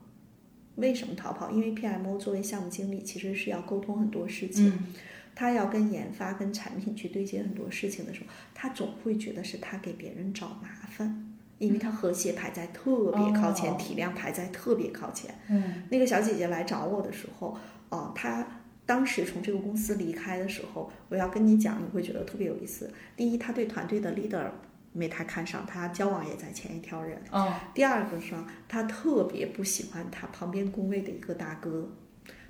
[0.76, 1.50] 为什么逃跑？
[1.52, 4.94] 因为 PMO 作为项目经理，其实是要沟通很多事情，嗯
[5.38, 15.36] 他要跟研发、跟产品去对接很多事情的时候，他总会觉得是他给别人找麻烦，因为他和谐排在特别靠前，哦体量排在特别靠前。
[15.50, 17.58] 嗯那个小姐姐来找我的时候，
[17.90, 18.48] 哦、她
[18.86, 22.90] 当时从这个公司离开的时候，我要跟你讲，你会觉得特别有意思。
[23.18, 24.50] 第一，她对团队的 leader
[24.96, 27.22] 没太看上，他交往也在前一条人。
[27.30, 28.34] 哦第二个是，
[28.70, 31.90] 他特别不喜欢他旁边工位的一个大哥，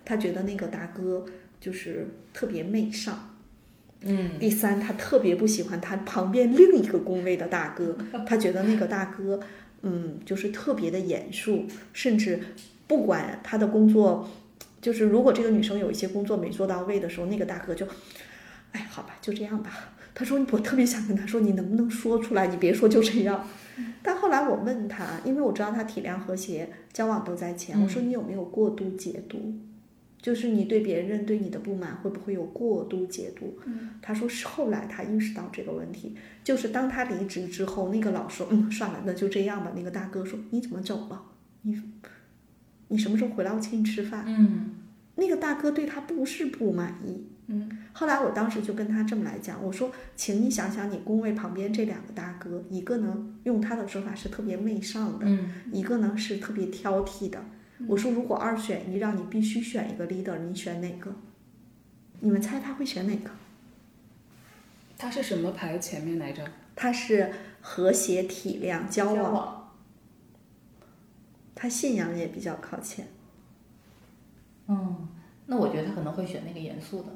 [0.05, 1.25] 他觉得那个大哥
[1.59, 3.31] 就是特别媚上。
[4.01, 9.39] 嗯第三，他特别不喜欢他旁边另一个工位的大哥，他觉得那个大哥，
[9.81, 12.39] 嗯，就是特别的严肃，甚至
[12.85, 14.29] 不管他的工作，
[14.79, 17.87] 就是如果这个女生有一些工作没做到位的时候，那个大哥就，
[18.73, 19.71] 哎，好吧，就这样吧。
[20.15, 22.47] 他说我特别想跟他说，你能不能说出来？
[22.47, 23.45] 你别说就这样。
[24.01, 29.53] 但后来我问他，因为我知道他体谅和谐，交往都在前，我说你有没有过度解读？
[30.21, 33.59] 就是你对别人对你的不满会不会有过度解读？
[34.01, 39.73] 他说是后来他意识到这个问题，就是当他离职之后，那个老说嗯算了，那就这样吧。
[39.75, 41.21] 那个大哥说你怎么走了？
[41.63, 41.79] 你
[42.87, 43.51] 你什么时候回来？
[43.51, 44.23] 我请你吃饭。
[44.25, 44.75] 嗯
[45.17, 57.43] 那个大哥对他不是不满意，嗯，后来我当时就跟他这么来讲，我说，请你想想你工位旁边这两个大哥，一个呢用他的说法是特别媚上的，嗯一个呢是特别挑剔的。
[57.87, 61.13] 我说，如果二选一，让你必须选一个 leader，你选哪个？
[62.21, 63.29] 你们猜他会选哪个？
[64.97, 66.43] 他是什么排前面来着？
[66.75, 67.31] 他是
[67.61, 69.71] 和谐、体谅、交往，往
[71.53, 73.07] 他信仰也比较靠前。
[74.67, 75.07] 嗯，
[75.47, 77.07] 那我觉得他可能会选那个严肃的。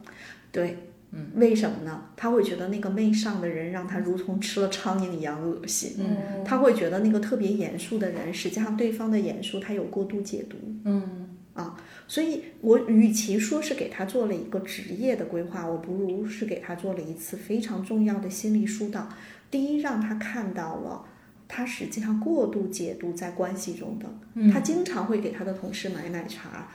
[0.51, 0.77] 对，
[1.11, 2.05] 嗯，为什么呢？
[2.15, 5.97] 他会觉得那个媚上的人让他如同吃了苍蝇一样恶心。
[5.99, 19.07] 嗯他会觉得那个特别严肃的人，实际上对方的严肃他有过度解读，嗯啊所以我与其说是给他做了一个职业的规划，我不如是给他做了一次非常重要的心理疏导。
[19.51, 21.05] 第一，让他看到了
[21.47, 26.67] 他实际上过度解读在关系中的，嗯他经常会给他的同事买奶茶，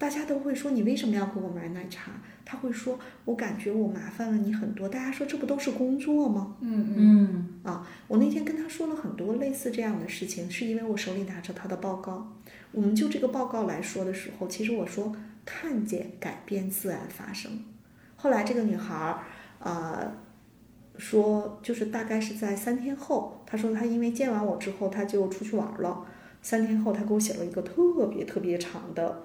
[0.00, 2.12] 大家都会说你为什么要给我买奶茶？
[2.42, 4.88] 他会说，我感觉我麻烦了你很多。
[4.88, 6.56] 大家说这不都是工作吗？
[6.60, 12.32] 嗯嗯啊，我那天跟他说了很多类似这样的事情，是因为我手里拿着他的报告。
[12.72, 17.52] 我们就这个报告来说的时候，其实我说看见改变自然发生。
[18.16, 19.20] 后来这个女孩儿，
[19.58, 20.10] 呃，
[20.96, 26.06] 说就是大概是在三天后，她说她因为见完我之后，她就出去玩儿了。
[26.42, 29.24] 三天后，她给我写了一个特别特别长的，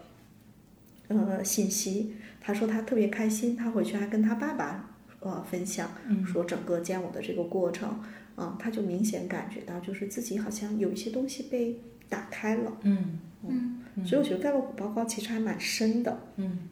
[1.07, 2.15] 呃，信息。
[2.39, 4.89] 他说他特别开心，他回去还跟他爸爸
[5.19, 5.89] 呃分享，
[6.25, 7.99] 说整个见我的这个过程，
[8.37, 12.71] 嗯，他就明显感觉到就是自己好像有一些东西被打开了。
[12.83, 16.19] 嗯嗯所以我觉得盖洛普报告其实还蛮深的。
[16.35, 16.69] 嗯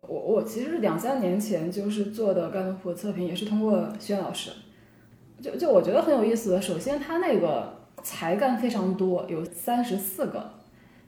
[0.00, 4.50] 我我其实两三年前就是做的盖洛普测评，也是通过轩老师。
[5.42, 10.53] 就就我觉得很有意思的，首先他那个才干非常多，有三十四个，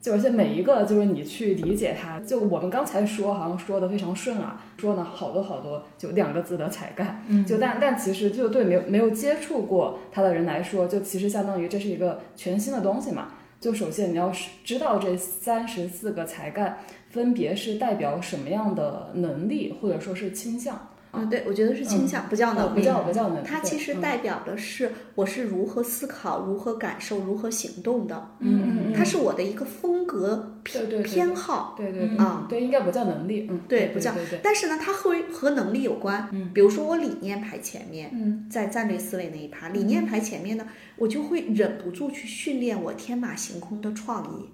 [0.07, 7.45] 就而且每一个就是你去理解它，就我们刚才说好像说的非常顺啊，说呢好多好多，就两个字的才干，嗯。
[7.45, 13.33] 就但但其实就对没有没有接触过它的人来说，就其实相当于这是一个全新的东西嘛。
[13.59, 16.77] 就首先你要是知道这三十四个才干
[17.09, 22.79] 分别是代表什么样的能力或者说是倾向，嗯，对，我觉得是倾向，不叫呃能力。
[22.79, 28.29] 不叫不叫能力，它其实代表的是我是如何思考、如何感受、如何行动的。
[28.39, 31.73] 嗯嗯嗯，它是我的一个风格对对对偏好。
[31.77, 36.29] 对对对啊对，应该不叫能力，嗯，对对不叫对对，但是呢，它会和能力有关。
[36.31, 40.67] 嗯比如说我理念排前面，嗯在战略思维那一趴，理念排前面呢，
[40.97, 44.49] 我就会忍不住去训练我天马行空的创意。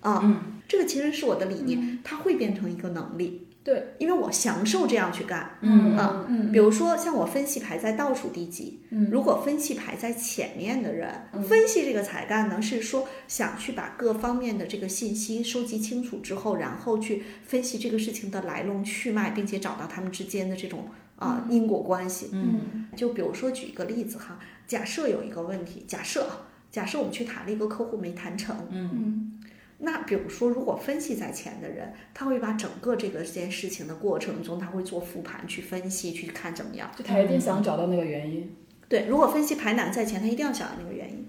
[0.00, 3.46] 啊，嗯这个其实是我的理念，它会变成一个能力。
[3.62, 5.58] 对，因为我享受这样去干。
[5.60, 11.12] 嗯啊嗯比如说，像我分析排在倒数第几，嗯如果分析排在前面的人，
[11.46, 22.30] 分析这个才干呢，是说想去把各方面的这个信息收集清楚之后，然后去分析这个事情的来龙去脉，并且找到他们之间的这种啊、因果关系。
[22.32, 29.39] 嗯就比如说举一个例子哈，假设有一个问题，假设啊假设我们去谈了一个客户没谈成，嗯嗯
[29.82, 36.90] 那比如说，如果分析在前的人，他会把整个这个这件事情的过程中，他会做复盘去分析，去看怎么样。
[36.94, 38.54] 就他一定想找到那个原因，
[38.88, 41.26] 对，如果分析排难在前，他一定要想到那个原因。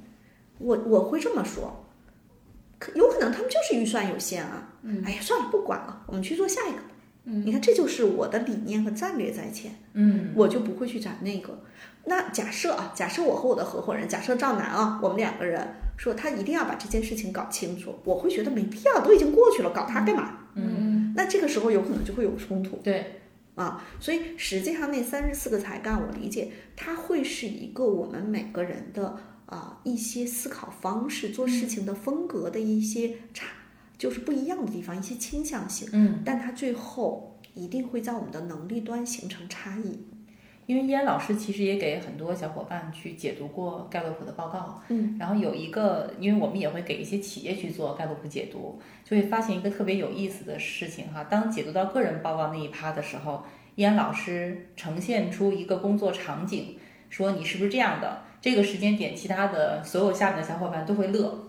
[0.57, 1.85] 我我会这么说，
[2.77, 4.73] 可有可能他们就是预算有限啊。
[4.81, 6.79] 嗯，哎呀，算了，不管了，我们去做下一个。
[7.23, 9.71] 嗯，你看，这就是我的理念和战略在前。
[9.93, 11.63] 嗯，我就不会去找那个。
[12.05, 15.65] 那假设啊，假设我和我的合伙人，假设赵楠啊，我们两个人
[16.01, 20.39] 说他一定要把这件事情搞清楚，我会觉得没必要，都已经过去了，搞它干嘛？
[20.55, 22.77] 嗯，那这个时候有可能就会有冲突。
[22.77, 23.21] 对，
[23.53, 33.45] 啊，所以实际上那三十四个才干，我理解它会是一个我们每个人的啊一些思考方式、做事情的风格的一些差，
[33.95, 35.87] 就是不一样的地方，一些倾向性。
[35.93, 39.99] 嗯，但它最后一定会在我们的能力端形成差异。
[40.71, 51.25] 因为伊安老师其实也给很多小伙伴去解读过盖洛普的报告，嗯，然后有一个，因为我们也会给一些企业去做盖洛普解读，就会发现一个特别有意思的事情哈。
[51.25, 53.43] 当解读到个人报告那一趴的时候，
[53.75, 56.77] 伊安老师呈现出一个工作场景，
[57.09, 58.19] 说你是不是这样的？
[58.39, 61.47] 这个时间点，其他的所有下面的小伙伴都会乐。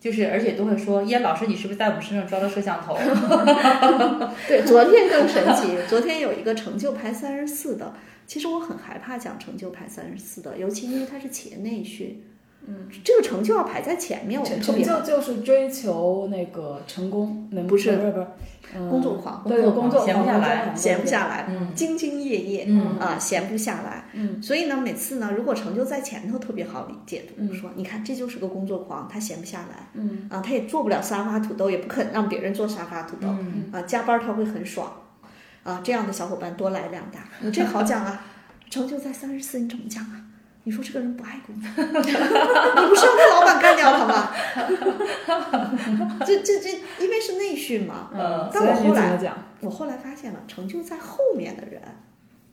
[0.00, 2.96] 就是，而且都会说，伊安老师，你是不是在我们身上装了摄像头？
[4.48, 7.94] 对，昨天更神奇，昨天有一个成就排三十四的，
[8.32, 12.24] 其实我很害怕讲成就排三十四的，尤其因为它是企业内训，
[12.66, 18.26] 嗯，这个成就要排在前面，我们特别成就就是追求那个成功，能不是不是不是，
[18.74, 21.74] 嗯工作狂，对工作闲不下来闲不下来，嗯。
[21.76, 22.98] 兢兢业业，嗯。
[22.98, 24.06] 啊，闲不下来。
[24.14, 24.42] 嗯。
[24.42, 27.52] 所以呢，每次呢，如果成就在前头特别好理解读，嗯。
[27.52, 30.26] 说你看这就是个工作狂，他闲不下来嗯。
[30.30, 33.68] 啊，他也做不了沙发土豆，也不肯让别人做沙发土豆嗯。
[33.72, 34.90] 啊，加班他会很爽
[35.62, 38.24] 啊，这样的小伙伴多来两打，你这好讲啊，
[38.70, 40.20] 成就在三十四，你怎么讲啊？
[40.64, 44.30] 你说这个人不爱工作， 你不是要他老板干掉他吗？
[46.24, 49.18] 这这这，因为是内训嘛，嗯，但我后来？
[49.60, 51.82] 我后来发现了，成就在后面的人，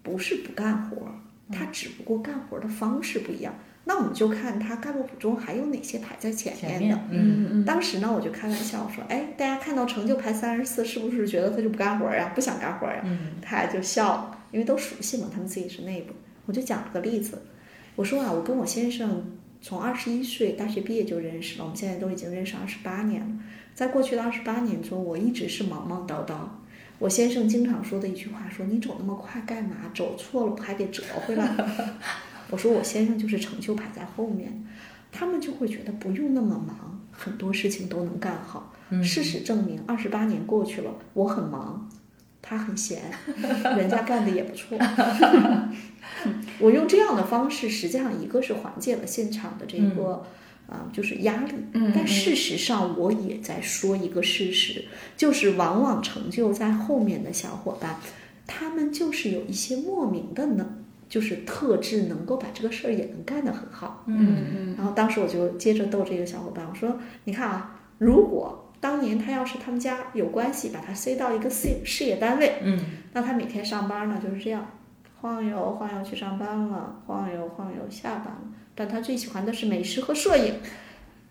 [0.02, 1.14] 不是不干活儿，
[1.52, 3.54] 他只不过干活儿的方式不一样。
[3.90, 7.00] 那我们就看他盖洛普中还有哪些排在前面的。
[7.10, 12.32] 嗯嗯当时呢，我就开玩笑说：“哎，大家看到成就排三十四，是不是觉得他就不干活儿呀？
[12.36, 16.14] 不想干活儿呀？”嗯他俩就笑了，因为都熟悉嘛，他们自己是内部。
[16.46, 17.42] 我就讲了个例子，
[17.96, 19.26] 我说啊，我跟我先生
[19.60, 23.28] 从二十一岁大学毕业就认识了，我们现在都已经认识二十八年了。
[23.74, 26.36] 在过去的二十八年中，我一直是忙忙叨叨。
[27.00, 29.90] 我先生经常说的一句话说：“你走那么快干嘛？
[29.96, 31.48] 走错了不还得折回来？”
[32.50, 34.66] 我说我先生就是成就排在后面，
[35.12, 38.74] 他们就会觉得不用那么忙，很多事情都能干好。
[38.90, 41.90] 嗯事实证明，二十八年过去了，我很忙，
[42.42, 43.04] 他很闲，
[43.78, 44.78] 人家干的也不错。
[46.60, 50.26] 我用这样的方式，实际上一个是缓解了现场的这个。
[50.70, 51.54] 啊、就是压力。
[51.74, 54.86] 嗯但事实上，我也在说一个事实，
[55.18, 57.96] 就是往往成就在后面的小伙伴，
[58.46, 60.76] 他们就是有一些莫名的呢，
[61.10, 64.04] 就是特质，能够把这个事儿也能干得很好。
[64.06, 72.80] 嗯嗯然后当时我就接着逗这个小伙伴，我说：“你看啊，如果当年他要是他们家有关系，把他塞到一个事事业单位，嗯
[73.12, 74.66] 那他每天上班呢就是这样，
[75.20, 78.42] 晃悠晃悠去上班了，晃悠晃悠下班了。
[78.76, 80.56] 但他最喜欢的是美食和摄影，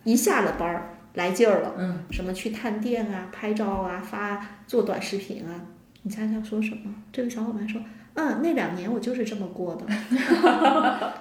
[0.05, 5.61] 一下了班儿来劲儿了，嗯，什么去探店啊、拍照啊、发做短视频啊。
[6.03, 6.95] 你猜他说什么？
[7.11, 7.81] 这个小伙伴说
[8.19, 9.87] ：“嗯，那两年我就是这么过的。”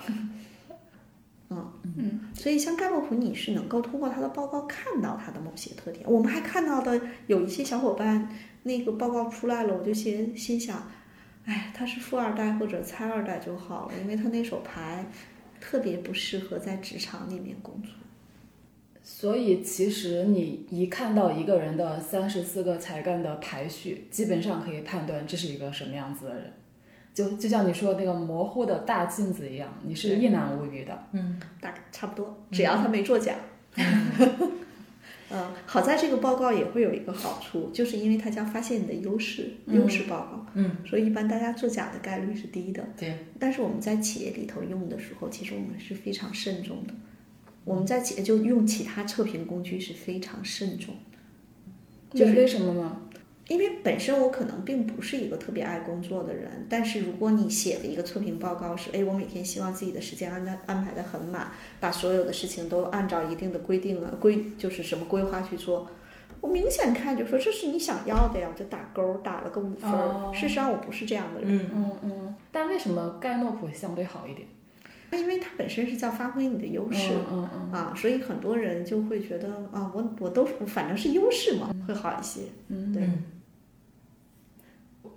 [1.50, 6.04] 嗯嗯，所以像盖洛普，你是能够通过他的报告看到他的某些特点。
[6.10, 8.28] 我们还看到的有一些小伙伴，
[8.64, 10.92] 那个报告出来了，我就心心想，
[11.46, 15.06] 哎，他是富二代或者猜二代就好了，因为他那手牌
[15.62, 17.92] 特别不适合在职场里面工作。
[19.04, 26.54] 所以其实你一看到一个人的三十四个才干的排序，基本上可以判断这是一个什么样子的人。
[27.18, 31.08] 就就像你说那个模糊的大镜子一样，你是一览无余的。
[31.14, 33.34] 嗯大概差不多，只要他没作假。
[35.30, 42.88] 嗯，好在这个报告也会有一个好处，就是因为它将发现你的优势，优势报告，嗯，所以一般大家作假的概率是低的。
[42.96, 46.94] 对，但是我们在企业里头用的时候，其实我们是非常慎重的。
[47.66, 50.94] 我们在企业就用其他测评工具是非常慎重，
[52.12, 53.02] 就是为什么呢？
[53.48, 65.88] 因为本身我可能并不是一个特别爱工作的人，但是如果你写的一个测评报告是，哎，我每天希望自己的时间安排安排的很满，把所有的事情都按照一定的规定啊规就是什么规划去做，
[66.42, 69.92] 我明显看就说这是你想要的呀，我就打勾打了个五分
[70.34, 72.36] 事实上我不是这样的人，嗯嗯嗯。
[72.52, 74.46] 但为什么盖诺普相对好一点？
[75.10, 77.14] 那因为它本身是叫发挥你的优势。
[77.32, 82.42] 嗯嗯啊，所以很多人就会觉得啊，我我都反正是优势嘛，会好一些。
[82.68, 83.24] 嗯对嗯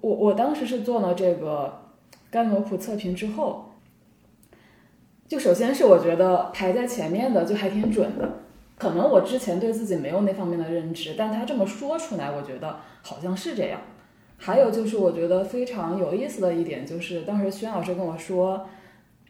[0.00, 1.80] 我我当时是做了这个
[2.30, 3.72] 甘罗普测评之后，
[5.28, 8.28] 就首先是我觉得排在前面的就还挺准的，
[8.78, 13.80] 可能我之前对自己没有那方面的认知，但他这么说出来，我觉得好像是这样。
[14.42, 18.66] 还有就是，我觉得非常有意思的一点，就是当时轩老师跟我说，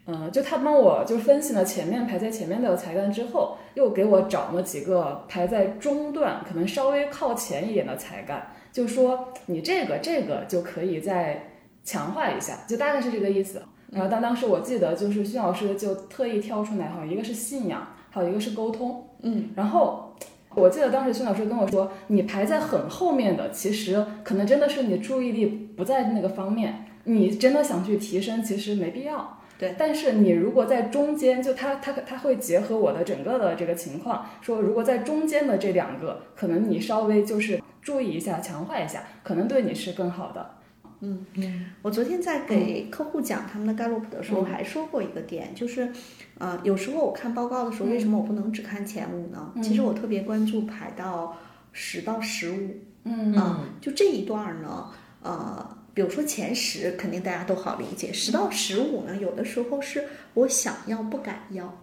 [0.05, 11.51] 嗯，就他帮我就分析了前面排在前面的才干之后，又给我找了几个排在中段，可能稍微靠前一点的才干，就说你这个这个就可以再
[11.83, 13.61] 强化一下，就大概是这个意思。
[13.91, 20.07] 然后当当时我记得就是薛老师就特意挑出来，好像一个是信仰，还有一个是沟通，嗯，然后。
[20.53, 29.37] 我记得当时薛老师跟我说，你排在很后面的，其实可能真的是你注意力不在那个方面，你真的想去提升，其实没必要。
[29.57, 40.57] 对，但是你如果在中间，就他他他会结合我的整个的这个情况，说如果在中间的这两个，可能你稍微就是注意一下，强化一下，可能对你是更好的。
[41.03, 45.91] 嗯嗯，我昨天在给客户讲他们的盖洛普的时候，还说过一个点，就是，
[46.37, 49.51] 呃，有时候我看报告的时候，为什么我不能只看前五呢？
[49.63, 51.35] 其实我特别关注排到
[51.71, 52.75] 十到十五，
[53.05, 54.91] 嗯啊，就这一段呢，
[55.23, 61.81] 呃，比如说前十，肯定大家都好理解，十到十五呢，有的时候是我想要不敢要，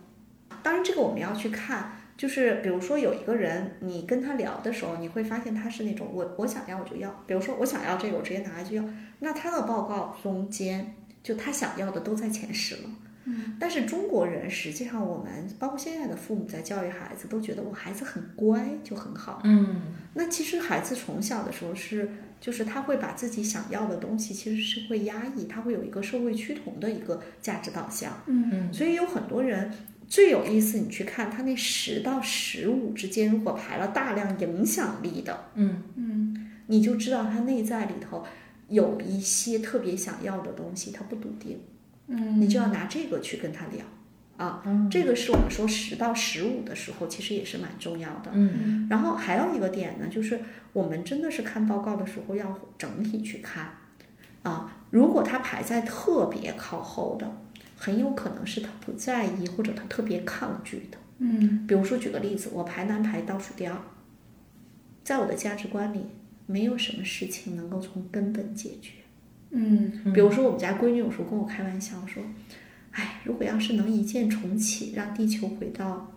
[0.62, 1.90] 当然这个我们要去看。
[2.18, 8.84] 就是比如说有一个人，你跟他聊的时候，你会发现他是那种我我想要我就要，比如说我想要这个，我直接拿来就要。
[9.20, 12.90] 那他的报告中间，就他想要的都在前十了。
[13.24, 13.56] 嗯。
[13.60, 19.40] 但是中国人实际上，我们包括现在的父母在教育孩子，都觉得我孩子很乖就很好。
[19.44, 19.80] 嗯。
[20.12, 22.10] 那其实孩子从小的时候是，
[22.40, 28.12] 就是他会把自己想要的东西其实是会压抑，他会有一个社会趋同的一个价值导向。
[28.26, 28.74] 嗯嗯。
[28.74, 29.72] 所以有很多人。
[30.08, 35.82] 最有意思，你去看他那十到十五之间，如果排了大量影响力的，嗯。
[35.96, 38.24] 嗯，你就知道他内在里头
[38.68, 41.60] 有一些特别想要的东西，他不笃定，
[42.06, 43.84] 嗯，你就要拿这个去跟他聊
[44.38, 50.40] 啊，这个是我们说十到十五的时候，其实也是蛮重要的，嗯，然后还有一个点呢，就是
[50.72, 53.72] 我们真的是看报告的时候要整体去看
[54.42, 57.30] 啊，如果他排在特别靠后的。
[57.78, 60.98] 很有可能是他不在意，或者他特别抗拒的。
[61.18, 63.76] 嗯，比如说举个例子，我排难排倒数第二，
[65.04, 66.06] 在我的价值观里，
[66.46, 68.94] 没有什么事情能够从根本解决。
[69.50, 72.22] 嗯，比如说我们家闺女有时候跟我开玩笑说
[72.92, 76.12] ：“哎，如果要是能一键重启，让地球回到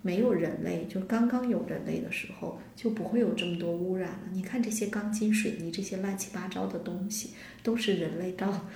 [0.00, 4.18] 没有人类，就刚刚有人类的时候，就不会有这么多污染了。
[4.32, 7.30] 你看这些钢筋水泥，这些乱七八糟的东西，
[7.62, 8.66] 都是人类到。”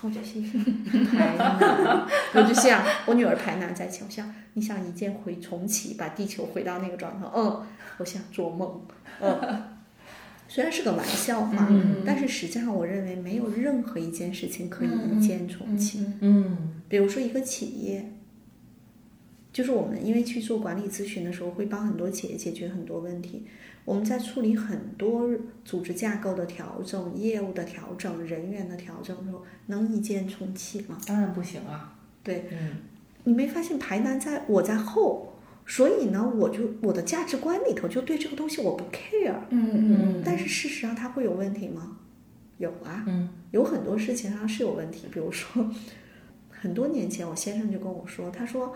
[0.00, 0.44] 好就心
[1.06, 8.80] 排难，我就想我女儿排难在前，我想你想一键回重启，把地球回到那个状态，嗯，我想做梦，
[9.20, 9.64] 嗯，
[10.46, 11.68] 虽然是个玩笑话，
[12.06, 18.12] 但是实际上我认为没有任何一件事情可以一键重启，嗯，比如说一个企业，
[19.52, 23.48] 就是我们因为去做管理咨询的时候，会帮很多企业解决很多问题。
[23.88, 25.30] 我们在处理很多
[25.64, 30.98] 组织架构的调整、业务的调整、人员的调整的时候，能一键重启吗？
[31.06, 31.96] 当然不行啊。
[32.22, 32.82] 对，嗯，
[33.24, 35.32] 你没发现排难在我在后，
[35.64, 39.32] 所以呢，我就我的价值观里头就对这个东西我不 care。
[39.48, 40.22] 嗯嗯。
[40.22, 41.96] 但是事实上它会有问题吗？
[42.58, 43.04] 有啊。
[43.06, 43.30] 嗯。
[43.52, 45.66] 有很多事情上是有问题，比如说，
[46.50, 48.74] 很多年前我先生就跟我说，他说，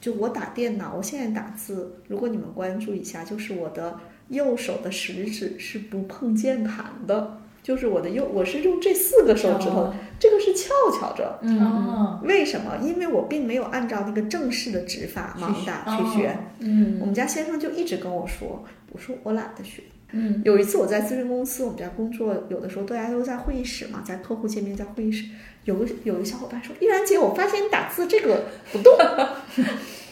[0.00, 4.00] 就我打电脑，我现在打字，如果你们关注一下，就是我的。
[4.28, 10.68] 右手的食指是不碰键盘的，就是我的右，我是用这四个手指头，这个是翘
[10.98, 11.38] 翘着。
[11.42, 12.76] 嗯，为什么？
[12.82, 16.36] 因为我并没有按照那个正式的指法盲打去学。
[16.60, 19.82] 嗯，我们家先生就一直跟我说，我说我懒得学。
[20.12, 25.26] 嗯，有一次我在咨询公司，我们家工作有的时候大家都在会议室嘛，在客户见面在会议室，
[25.64, 28.94] 有个有个小伙伴说：“依然姐，我发现你打字这个不动。”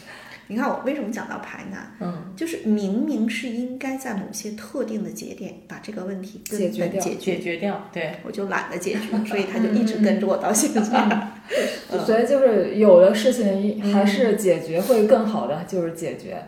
[0.47, 1.91] 你看我为什么讲到排难？
[1.99, 7.89] 嗯，就是明明是应该在某些特定的节点把这个问题解决掉，解决掉。
[7.91, 11.27] 对，我就懒得解决， 所以他就一直跟着我到现在。
[12.05, 16.41] 所以就是有的事情还是解决会更好的，就是解决。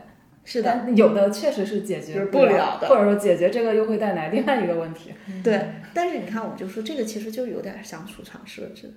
[0.46, 5.12] 是的，有的确实是解决不了的，或者说解决这个又会带来另外一个问题。
[5.44, 5.62] 对，
[5.94, 8.92] 但是你看，我们就说这个其实就有点像出厂设置。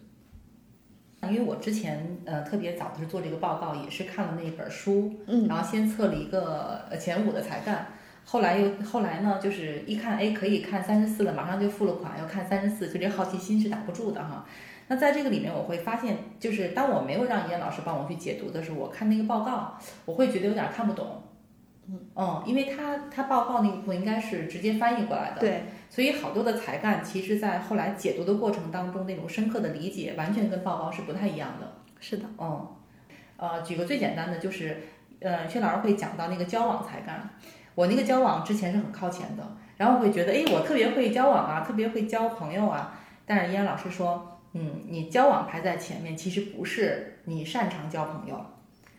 [1.28, 7.86] 因为我之前呃特别早的是做这个报告，也是看了那一本书，嗯，然后先测了一个呃前五的才干，
[8.24, 14.44] 后来又后来呢，就是一看哎可以看三十四了，马上就付了款，要看三十四，就这好奇心是打不住的哈。
[14.88, 21.22] 那在这个里面，我会发现，就是当我没有让严老师帮我去解读的时候，我看那个报告，我会觉得有点看不懂，
[22.16, 25.62] 嗯，因为他他报告那部分应该是直接翻译过来的，对。
[25.92, 31.70] 所以好多的才干，其实，在后来解读的过程当中，那种深刻的理解，完全跟报告是不太一样的。
[32.00, 32.66] 是的，嗯，
[33.36, 34.84] 呃，举个最简单的，就是
[35.20, 37.28] 呃，薛老师会讲到那个交往才干。
[37.74, 42.98] 我那个交往之前是很靠前的，然后会觉得，哎，我特别会交往啊，特别会交朋友啊。
[43.26, 48.42] 但是依然老师说，嗯，你交往排在前面，其实不是你擅长交朋友，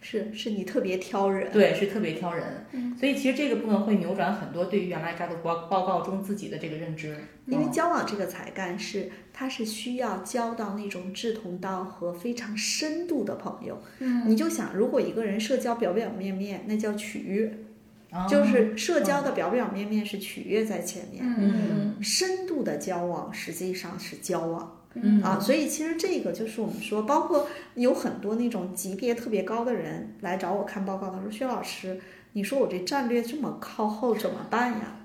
[0.04, 2.66] 是是你特别挑人，对，是特别挑人。
[3.00, 7.18] 所以其实这个部分会扭转很多对于原来盖洛普报报告中自己的这个认知。
[7.48, 13.82] 因为交往这个才干是，它是需要交到那种志同道合、非常深度的朋友。
[14.00, 17.58] 嗯你就想，如果一个人社交表表面面，那叫取悦，
[18.12, 24.80] 哦就是社交的表表面面是取悦在前面，嗯深度的交往实际上是交往。
[24.96, 32.00] 嗯啊，所以其实这个就是我们说，包括有很多那种级别特别高的人来找我看报告，他说薛老师，
[32.34, 35.00] 你说我这战略这么靠后怎么办呀？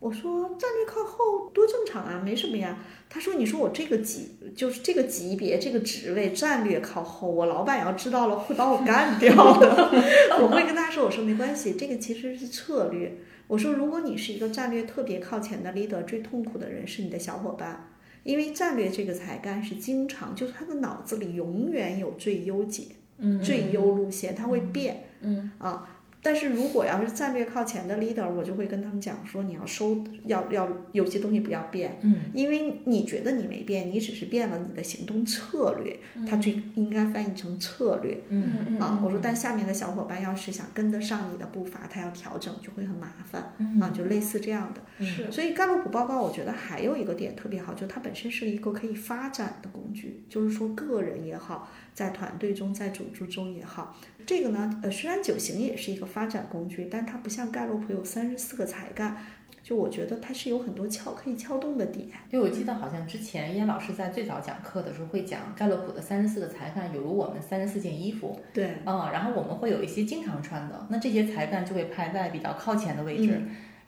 [0.00, 2.78] 我说战略靠后多正常啊，没什么呀。
[3.08, 9.90] 他说你说我这个级就是这个级别这个职位战略靠后，我老板要知道了会把我干掉的。
[10.42, 13.18] 我会跟他说，我说没关系，这个其实是策略。
[13.46, 17.91] 我说如果你是一个战略特别靠前的 leader，最痛苦的人是你的小伙伴。
[18.24, 22.84] 因为战略这个才干是经常，就是他的脑子里永远有最优解、
[23.18, 25.88] 嗯最优路线，他会变嗯啊。
[26.22, 39.00] 但是如果要是战略靠前的 leader，我就会跟他们讲说，你要收，要要有些东西不要变，嗯因为你觉得你没变，你只是变了你的行动策略，它最应该翻译成策略嗯嗯啊。
[39.02, 45.04] 我说，但下面的小伙伴要是想跟得上你的步伐，他要调整就会很麻烦嗯啊，就类似这样的。
[45.04, 59.16] 是所以盖洛普报告，我觉得还有一个点特别好，就是它本身是一个可以发展的工具，就是说个人也好，在团队中，在组织中也好，这个呢，呃，虽然九型也是一个发展工具，但它不像盖洛普有三十四个才干，
[59.62, 62.08] 就我觉得它是有很多撬可以撬动的点。
[62.30, 73.42] 对，我记得好像之前燕老师在最早讲课的时候会讲盖洛普的三十四个才干，有如我们三十四件衣服，对，嗯，然后我们会有一些经常穿的，那这些才干就会排在比较靠前的位置。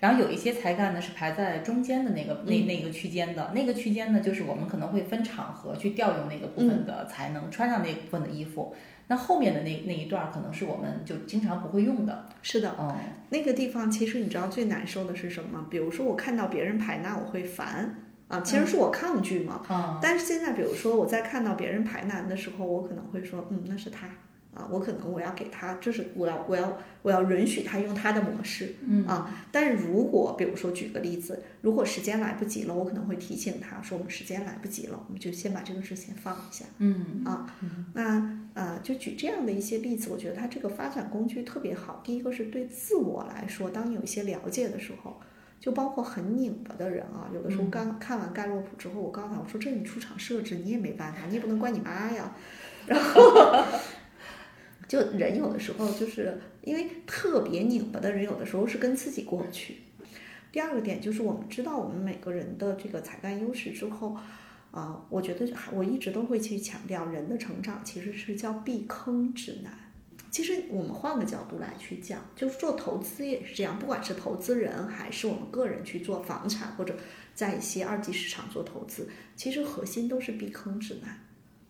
[0.04, 8.74] 然后有一些才干呢是排在中间的那个那那个区间的，那个区间呢就是我们可能会分场合去调用那个部分的才能，穿上那部分的衣服。
[9.06, 12.94] 那后面的那那一段儿可能是我们就经常不会用的，是的，嗯
[13.30, 15.66] 那个地方其实你知道最难受的是什么吗？
[15.70, 17.94] 比如说我看到别人排难，我会烦
[18.28, 19.62] 啊，其实是我抗拒嘛。
[19.70, 24.06] 嗯但是现在，比如说我在看到别人排难的时候，我可能会说，嗯，那是他
[24.54, 29.30] 啊，我可能我要给他，这是我要我要我要允许他用他的模式，嗯啊。
[29.50, 36.64] 但是如果比如说举个例子，如果时间来不及了，我可能会提醒他说，我们时间来不及了，我们就先把这个事先放一下。
[36.78, 37.52] 嗯啊，
[37.94, 42.00] 那呃，就举这样的一些例子，我觉得他这个发展工具特别好。
[42.04, 45.20] 第一个是对自我来说，当你有一些了解的时候，
[45.58, 52.30] 就包括很拧巴的人啊，有的时候刚看完盖洛普之后，我告诉他，我说这是你出厂设置，你也没办法，你也不能怪你妈呀。
[52.86, 53.64] 然后，
[54.86, 59.76] 就人有的时候就是因为特别拧巴的人，有的时候是跟自己过不去。
[60.52, 64.16] 第二个点就是我们知道我们每个人的这个才干优势之后，
[64.70, 69.72] 啊、我觉得我一直都会去强调，人的成长其实是叫避坑指南。
[70.30, 76.96] 其实我们换个角度来去讲，就是做投资也是这样，不管是投资人还是我们个人去做房产或者
[77.34, 81.18] 在一些二级市场做投资，其实核心都是避坑指南。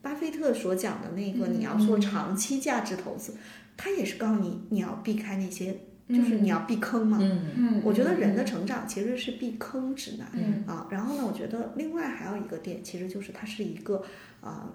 [0.04, 3.34] 巴菲特所讲的那个，你要做长期价值投资，
[3.74, 5.74] 他也是告诉你你要避开那些，
[6.10, 7.16] 就是你要避坑嘛。
[7.20, 7.46] 嗯。
[7.56, 10.28] 嗯，我觉得人的成长其实是避坑指南。
[10.34, 10.62] 嗯。
[10.66, 14.02] 啊，然后呢，我觉得另外还有一个点，其实就是它是一个
[14.42, 14.70] 啊、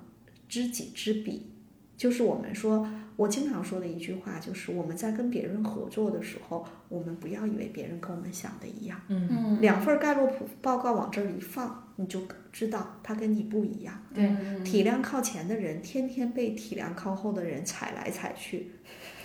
[0.49, 1.51] 知己知彼，
[1.95, 9.61] 就是我们说，我经常说的一句话，就是我们在跟别人合作的时候，我们不要以为别人跟我们想的一样，嗯，嗯。
[9.61, 12.21] 两份盖洛普报告往这儿一放，你就
[12.51, 13.93] 知道他跟你不一样。
[14.15, 14.29] 对，
[14.63, 18.71] 体量靠前的人，天天被体量靠后的人踩来踩去，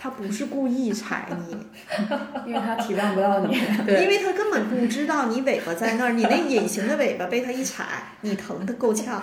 [0.00, 1.56] 他不是故意踩你。
[2.46, 3.54] 因为他体谅不到你，
[3.86, 9.22] 因为他根本不知道你尾巴在那儿，你那隐形的尾巴被他一踩，你疼得够呛。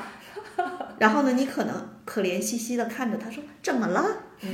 [0.97, 4.05] 然后呢，你可能可怜兮兮的看着他说：“怎么了？”
[4.41, 4.49] 嗯，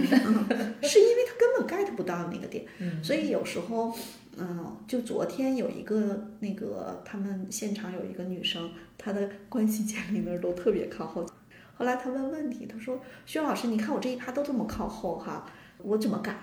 [0.82, 2.66] 是因为他根本 get 不到那个点。
[2.80, 3.94] 嗯所以有时候，
[4.40, 11.26] 嗯，就昨天有一个那个他们现场有一个女生，她的关系键里面都特别靠后。
[11.76, 15.46] 后来她问问题，她说：“薛老师，你看我这一趴都这么靠后哈，
[15.80, 16.36] 我怎么改？”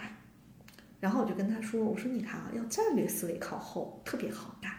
[1.01, 4.71] 然后我就跟她说：“我说你看啊，要战略思维靠后特别好改，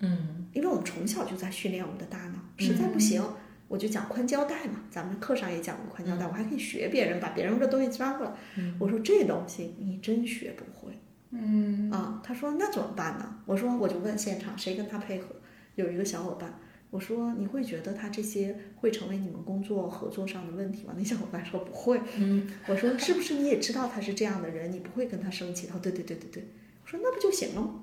[0.00, 3.22] 嗯因为我们从小就在训练我们的大脑，实在不行。
[3.66, 8.32] 我就讲宽胶带嘛，咱们课上也讲过宽胶带，我还可以学别人，把别人的东西抓过来。
[8.78, 10.92] 我说这东西你真学不会，
[11.34, 13.36] 嗯啊，他说那怎么办呢？
[13.44, 15.28] 我说我就问现场谁跟他配合，
[15.74, 16.58] 有一个小伙伴，
[16.90, 20.94] 我说你会觉得他这些会成为你们工作合作上的问题吗？
[20.96, 22.00] 那小伙伴说不会。
[22.18, 25.66] 嗯，我说是不是你也知道他是这样的人，你不会跟他生气？
[25.66, 26.48] 他说对对对对对。
[26.82, 27.80] 我说那不就行了吗？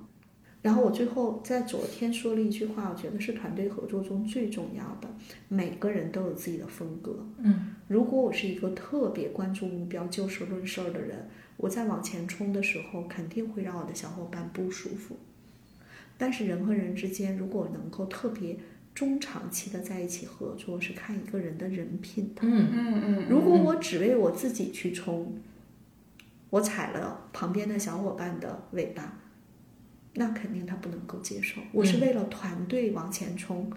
[0.61, 5.09] 然后我最后在昨天说了一句话，我觉得是团队合作中最重要的，
[5.47, 7.27] 每个人都有自己的风格。
[7.39, 11.27] 嗯，如果我是一个特别关注目标、就事论事儿的人，
[11.61, 15.15] 我在往前冲的时候肯定会让我的小伙伴不舒服。
[16.17, 18.57] 但是人和人之间如果能够特别
[18.93, 22.41] 中长期的在一起合作，是看一个人的人品的。
[22.43, 25.33] 嗯嗯嗯，如果我只为我自己去冲，
[26.49, 29.19] 我踩了旁边的小伙伴的尾巴，
[30.15, 31.61] 那肯定他不能够接受。
[31.71, 33.71] 我是为了团队往前冲，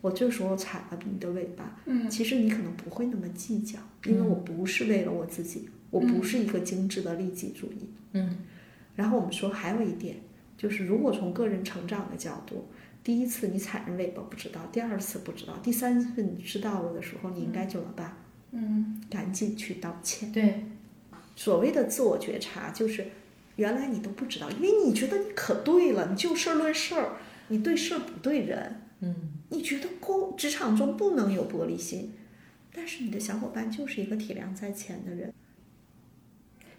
[0.00, 7.90] 我这时候踩了你的尾巴，嗯其实你可能不会那么计较，因为我不是为了我自己，我不是一个精致的利己主义。
[8.12, 8.38] 嗯
[8.96, 10.16] 然后我们说还有一点，
[10.58, 12.66] 就是如果从个人成长的角度，
[13.02, 18.16] 第一次你踩人尾巴不知道，第二次不知道，第三次你知道了的时候，你应该怎么办？
[18.52, 20.30] 嗯赶紧去道歉。
[20.32, 20.64] 对，
[21.36, 23.06] 所谓的自我觉察，就是
[23.56, 27.16] 原来你都不知道，因为你觉得你可对了，你就事儿论事儿，
[27.48, 29.14] 你对事儿不对人，嗯
[29.48, 32.12] 你觉得工职场中不能有玻璃心，
[32.74, 35.32] 但是你的小伙伴就是一个体谅在前的人。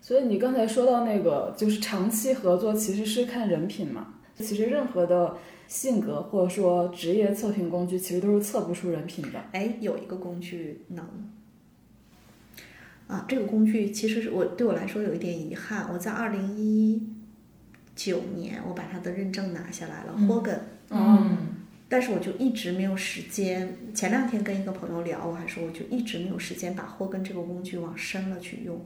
[0.01, 4.15] 所以你刚才说到那个，就是长期合作其实是看人品嘛。
[4.35, 5.37] 其实任何的
[5.67, 9.39] 性格或者说职业测评工具，其实都是测不出人品的。
[9.51, 11.05] 哎，有一个工具能。
[13.07, 15.87] 啊，这个工具其实是我对我来说有一点遗憾。
[15.93, 17.07] 我在二零一
[17.95, 21.37] 九年我把它的认证拿下来了、嗯 h o g a n 嗯
[21.87, 23.77] 但是我就一直没有时间。
[23.93, 28.79] 前两天跟一个朋友聊，我还说我就一直没有时间把霍根这个工具往深了去用。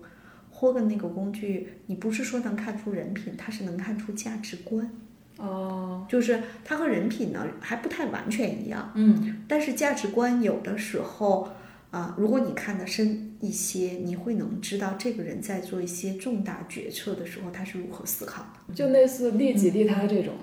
[0.58, 4.90] 霍根那个工具，你不是说能看出人品，它是能看出价值观，
[5.36, 8.90] 哦，就是它和人品呢还不太完全一样。
[8.96, 11.50] 嗯但是价值观有的时候
[11.92, 18.74] 啊，如果你看得深一些，你会能知道这个人在做一些重大决策的时候，他是如何思考的。
[18.74, 20.34] 就类似利己利他这种。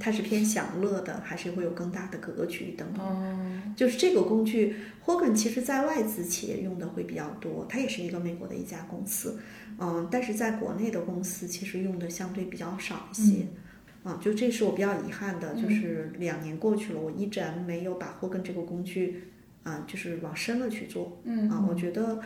[0.00, 3.04] 他是偏享乐的，还是会有更大的格局等等。
[3.04, 9.38] 哦，就是这个工具，Hogan 其实在外资企业用的会比较多，它也是一个美国的一家公司，
[9.78, 13.46] 嗯，但是在国内的公司其实用的相对比较少一些。
[14.04, 19.22] 啊，就这是我比较遗憾的，就是两年过去了，我依然没有把 Hogan 这个工具
[19.62, 21.20] 啊，就是往深了去做。
[21.22, 22.20] 嗯啊，我觉得，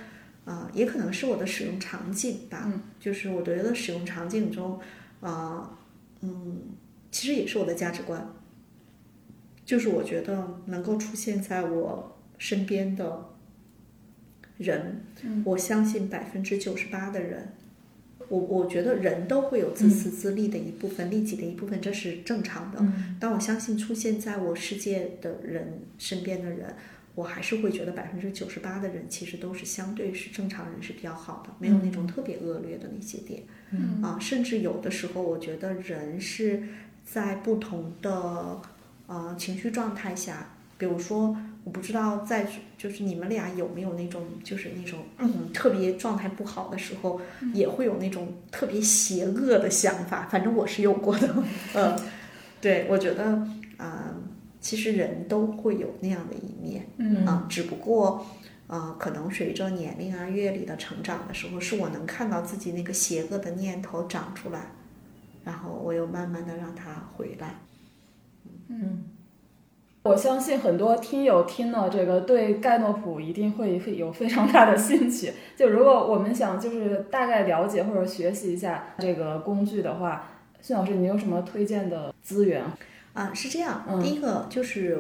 [0.47, 4.81] 啊，也可能是我的使用场景吧，嗯就是我觉得使用场景中，
[5.21, 5.77] 啊，
[6.23, 6.62] 嗯，
[7.17, 8.29] 其实也是我的价值观，
[9.64, 13.31] 就是我觉得能够出现在我身边的
[14.59, 17.55] 人，嗯我相信百分之九十八的人。
[18.29, 22.79] 我我觉得人都会有自私自利的一部分，利己的一部分，这是正常的。
[22.81, 26.75] 嗯但我相信出现在我世界的人身边的人，
[27.14, 33.45] 我还是会觉得百分之九十八的人其实都是相对是正常人是比较好的，没有那种特别恶劣的那些点。
[33.71, 36.62] 嗯啊，甚至有的时候我觉得人是
[37.07, 38.61] 在不同的
[39.07, 41.35] 呃情绪状态下，比如说
[41.65, 42.47] 我不知道在
[42.77, 47.21] 就是你们俩有没有那种就是那种嗯特别状态不好的时候，
[47.55, 51.43] 也会有那种特别邪恶的想法，反正我是有过的。
[51.73, 51.97] 呃，
[52.61, 53.47] 对，我觉得啊、
[53.79, 54.15] 呃
[54.59, 56.89] 其实人都会有那样的一面。
[56.97, 58.27] 嗯啊，只不过，
[58.67, 64.73] 呃，可能随着年龄啊、阅历的成长的时候，是我能看到自己那个邪恶的念头长出来，
[65.47, 67.55] 然后我又慢慢的让他回来。
[68.68, 69.05] 嗯
[70.03, 75.32] 我相信很多听友听了这个，对盖诺普一定会会有非常大的兴趣。
[75.57, 80.28] 就如果我们想就是大概了解或者学习一下这个工具的话，
[80.61, 82.62] 孙老师，你有什么推荐的资源？
[83.14, 84.97] 啊，是这样，嗯第一个就是，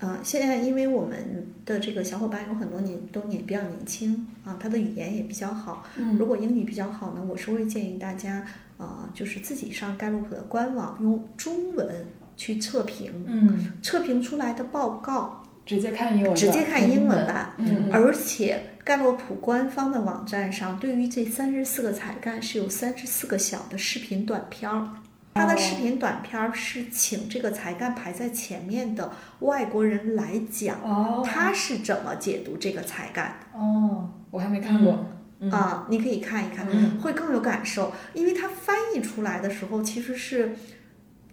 [0.00, 5.82] 呃，现在因为我们的这个小伙伴有很多年都年比较年轻啊，他的语言也比较好。
[5.96, 8.44] 嗯如果英语比较好呢，我是会建议大家，
[8.82, 12.04] 呃，就是自己上盖洛普的官网用中文
[12.36, 17.54] 去测评，嗯测评出来的报告直接看英文，直接看英文版。
[17.58, 24.88] 嗯嗯而且盖洛普官方的网站上，对于这三十四个才干是有三十四个小的视频短片儿。
[25.34, 34.92] 他的视频短片儿是请这个才干排在前面的外国人来讲，哦他是怎么解读这个才干的哦，我还没看过。
[34.92, 35.06] 嗯
[35.50, 35.86] 啊？
[35.90, 40.52] 你可以看一看，嗯会更有感受，因为它翻译出来的时候其实是。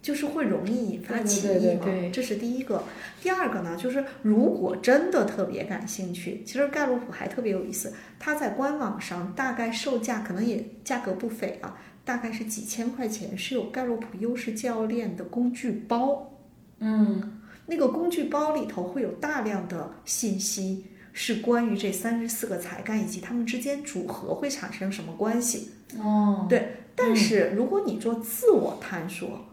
[0.02, 2.82] 就是会容易引发歧义嘛，这是第一个。
[3.20, 16.32] 第二个呢，就是如果真的特别感兴趣，其实盖洛普还特别有意思，它在官网上大概售价可能也价格不菲啊，大概是几千块钱，是有盖洛普优势教练的工具包。
[16.78, 20.86] 嗯那个工具包里头会有大量的信息，
[21.22, 25.68] 是关于这三十四个才干以及他们之间组合会产生什么关系。
[25.98, 29.44] 哦，对，但是如果你做自我探索，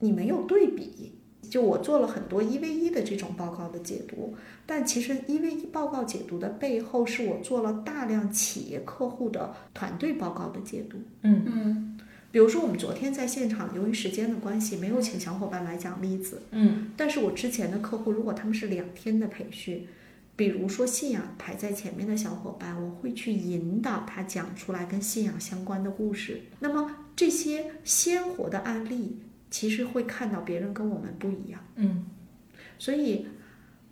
[0.00, 1.14] 你没有对比。
[1.48, 4.36] 就我做了很多一 v 一的这种报告的解读，
[4.66, 10.98] 但其实一 v 一报告解读的背后，是我做了大量企业客户的团队报告的解读。
[11.22, 11.98] 嗯嗯
[12.30, 16.42] 比如说，我们昨天在现场，由于时间的关系，没有请小伙伴来讲例子。
[16.50, 19.88] 嗯但是我之前的客户，如果他们是两天的培训，
[20.38, 26.42] 比如说信仰排在前面的小伙伴，我会去引导他讲出来跟信仰相关的故事。
[26.60, 29.18] 那么这些鲜活的案例，
[29.50, 31.60] 其实会看到别人跟我们不一样。
[31.74, 32.06] 嗯
[32.78, 33.26] 所以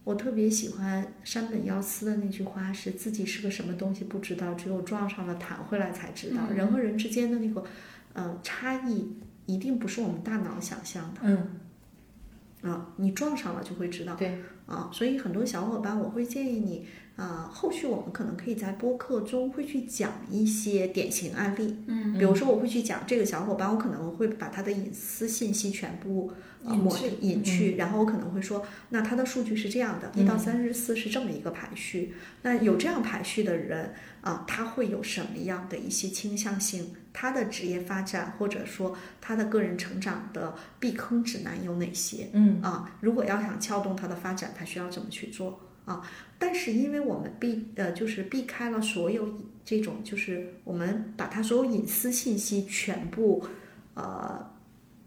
[0.04, 6.42] 我特别喜欢山本耀司的那句话是：自己是个什么东西不知道，只有撞上了弹回来才知道。
[6.48, 7.64] 嗯人和人之间的那个
[8.12, 9.16] 呃差异，
[9.46, 11.22] 一定不是我们大脑想象的。
[11.24, 11.58] 嗯，
[12.62, 14.14] 啊，你撞上了就会知道。
[14.14, 16.84] 对啊，所以很多小伙伴，我会建议你
[17.14, 21.76] 啊，后续我们可能可以在播客中会去讲一些典型案例。
[21.86, 26.32] 嗯比如说，我会去讲这个小伙伴，我可能会把他的隐私信息全部
[26.64, 32.14] 呃抹隐去隐去，然后我可能会说，那他的数据是这样的，一到三十四是这么一个排序。
[32.42, 33.94] 那有这样排序的人
[34.26, 36.92] 啊，他会有什么样的一些倾向性？
[37.12, 42.28] 他的职业发展或者说他的个人成长的避坑指南有哪些？
[42.32, 46.02] 嗯啊，如果要想撬动他的发展，他需要怎么去做啊？
[46.40, 49.32] 但是因为我们避呃就是避开了所有
[49.64, 53.46] 这种，就是我们把他所有隐私信息全部
[53.94, 54.50] 呃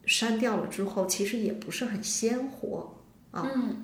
[0.06, 2.96] 删掉了之后，其实也不是很鲜活
[3.32, 3.46] 啊。
[3.54, 3.84] 嗯。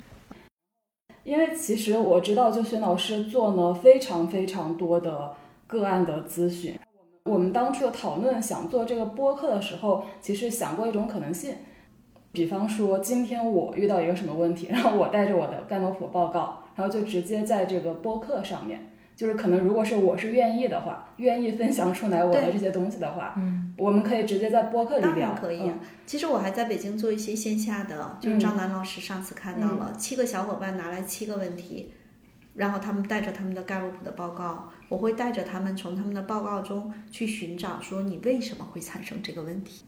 [1.26, 5.34] 因为其实我知道，就薛老师做了非常非常多的
[5.66, 6.78] 个案的咨询。
[7.24, 11.56] 我们当初的讨论想做这个播客的时候，其实想过一种可能性，
[12.32, 25.72] 比方说今天我遇到一个什么问题，然后我带着我的盖洛普报告，然后就直接在这个播客上面，就是可能如果是我是愿意的话，愿意分享出来我的这些东西的话，嗯我们可以直接在播客里当聊，然可以
[26.06, 31.92] 其实我还在北京做一些线下的，就是嗯张楠老师上次看到了、七个小伙伴拿来七个问题，
[32.56, 39.86] 然后他们带着他们的盖洛普的报告，我会带着他们从他们的报告中去寻找说你为什么会产生这个问题。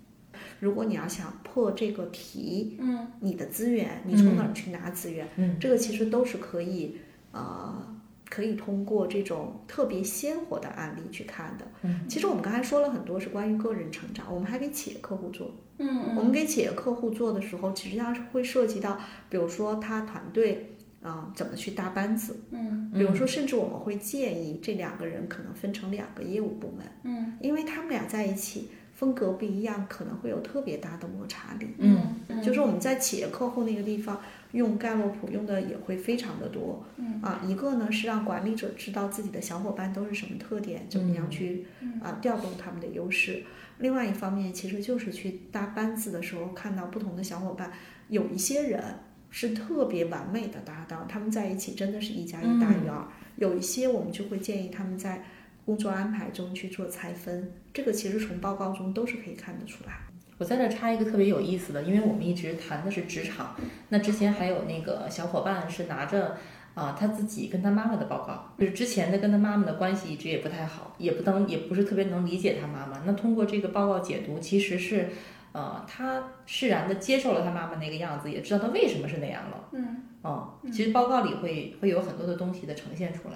[0.60, 5.28] 如果你要想破这个题，嗯你的资源，你从哪儿去拿资源？
[5.36, 6.98] 嗯这个其实都是可以，
[7.32, 7.97] 呃，
[8.30, 11.66] 可以通过这种特别鲜活的案例去看的。
[11.82, 15.50] 嗯，其实我们刚才说了很多是关于个人成长，我们还给企业客户做。
[15.80, 19.00] 嗯我们给企业客户做的时候，实际上是会涉及到，
[19.30, 22.92] 比如说他团队啊、怎么去搭班子，嗯。
[22.94, 27.38] 比如说甚至我们会建议这两个人可能分成两个业务部门，嗯。
[27.40, 31.68] 因为他们俩在一起风格不一样，可能会有特别大的摩擦力。
[31.78, 32.42] 嗯。
[32.42, 34.20] 就是我们在企业客户那个地方
[34.52, 41.66] 用盖洛普用的也会非常的多，嗯啊，一个呢是让管理者知道自己的小伙伴都是什么特点，怎么样去
[42.02, 43.44] 啊调动他们的优势。
[43.80, 47.72] 另外一方面，其实就是去搭班子的时候看到不同的小伙伴，
[48.10, 48.82] 有一些人
[49.30, 53.06] 是特别完美的搭档，他们在一起真的是一加一大于二。
[53.36, 55.24] 有一些我们就会建议他们在
[55.64, 60.07] 工作安排中去做拆分，这个其实从报告中都是可以看得出来。
[60.38, 63.56] 我在这插一个特别有意思的，因为我们一直谈的是职场，
[63.90, 66.38] 那之前还有那个小伙伴是拿着
[66.76, 73.02] 啊、他自己跟他妈妈的报告，就是之前的跟他妈妈的关系一直也不太好，也不能也不是特别能理解他妈妈。
[73.04, 75.10] 那通过这个报告解读，其实是
[75.54, 79.70] 呃他释然的接受了他妈妈那个样子，也知道他为什么是那样了。
[79.72, 80.04] 嗯。
[80.22, 83.36] 哦、其实报告里会会有很多的东西的呈现出来。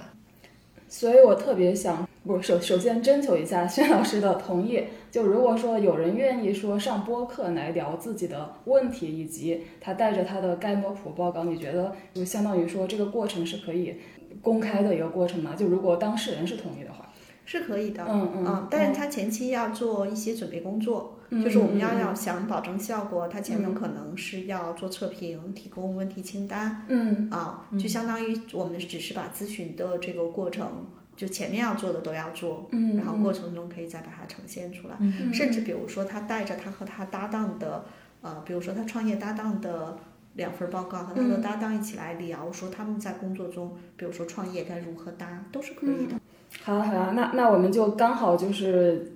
[0.87, 4.83] 所以我特别想，不首首先征求一下薛老师的同意。
[5.09, 13.95] 就如果说有人愿意说上播客来聊自己的问题，以及他带着他的盖诺普报告，你觉得就相当于说这个过程是可以
[14.41, 15.55] 公开的一个过程吗？
[15.55, 17.09] 就如果当事人是同意的话，
[17.43, 30.85] 是可以的，嗯嗯啊，但是他前期要做一些准备工作，嗯就是我们要要想保证效果，他前面嗯可能是要做测评，提供问题清单嗯啊，就相当于我们只是把咨询的这个过程，
[31.15, 37.85] 就前面要做的都要做，嗯，然后过程中可以再把它呈现出来，嗯甚至比如说他带着他和他搭档的，
[38.21, 39.97] 呃，比如说他创业搭档的。
[40.35, 46.15] 两份报告和他的嗯搭档一起来聊，说他们在工作中，比如说创业该如何搭，都是可以的。
[46.63, 49.11] 好啊好啊，那那我们就刚好就是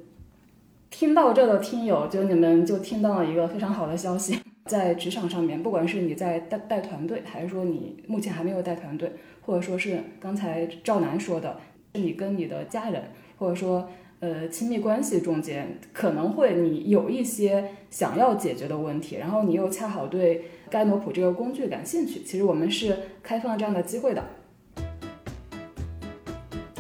[0.90, 13.04] 听到这的听友，就你们就听到了一个非常好的消息，在职场上面，不管是你在带带团队，还是说你目前还没有带团队，或者说是刚才赵楠说的，是你跟你的家人，
[13.38, 13.90] 或者说
[14.20, 24.24] 呃亲密关系中间，可能会你有一些想要解决的问题，然后你又恰好对盖诺普这个工具感兴趣，其实我们是开放这样的机会的。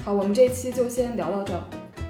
[0.04, 1.62] 好，我们这期就先聊到这儿。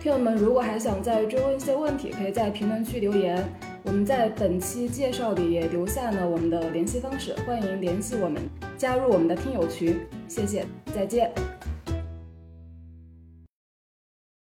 [0.01, 3.43] 听友们，如果还想再追问一些问题，可以在评论区留言。
[3.84, 8.41] 我们在本期介绍里也留下了我们的联系方式，欢迎联系我们，
[8.78, 9.95] 加入我们的听友群。
[10.28, 11.55] 谢谢，再见。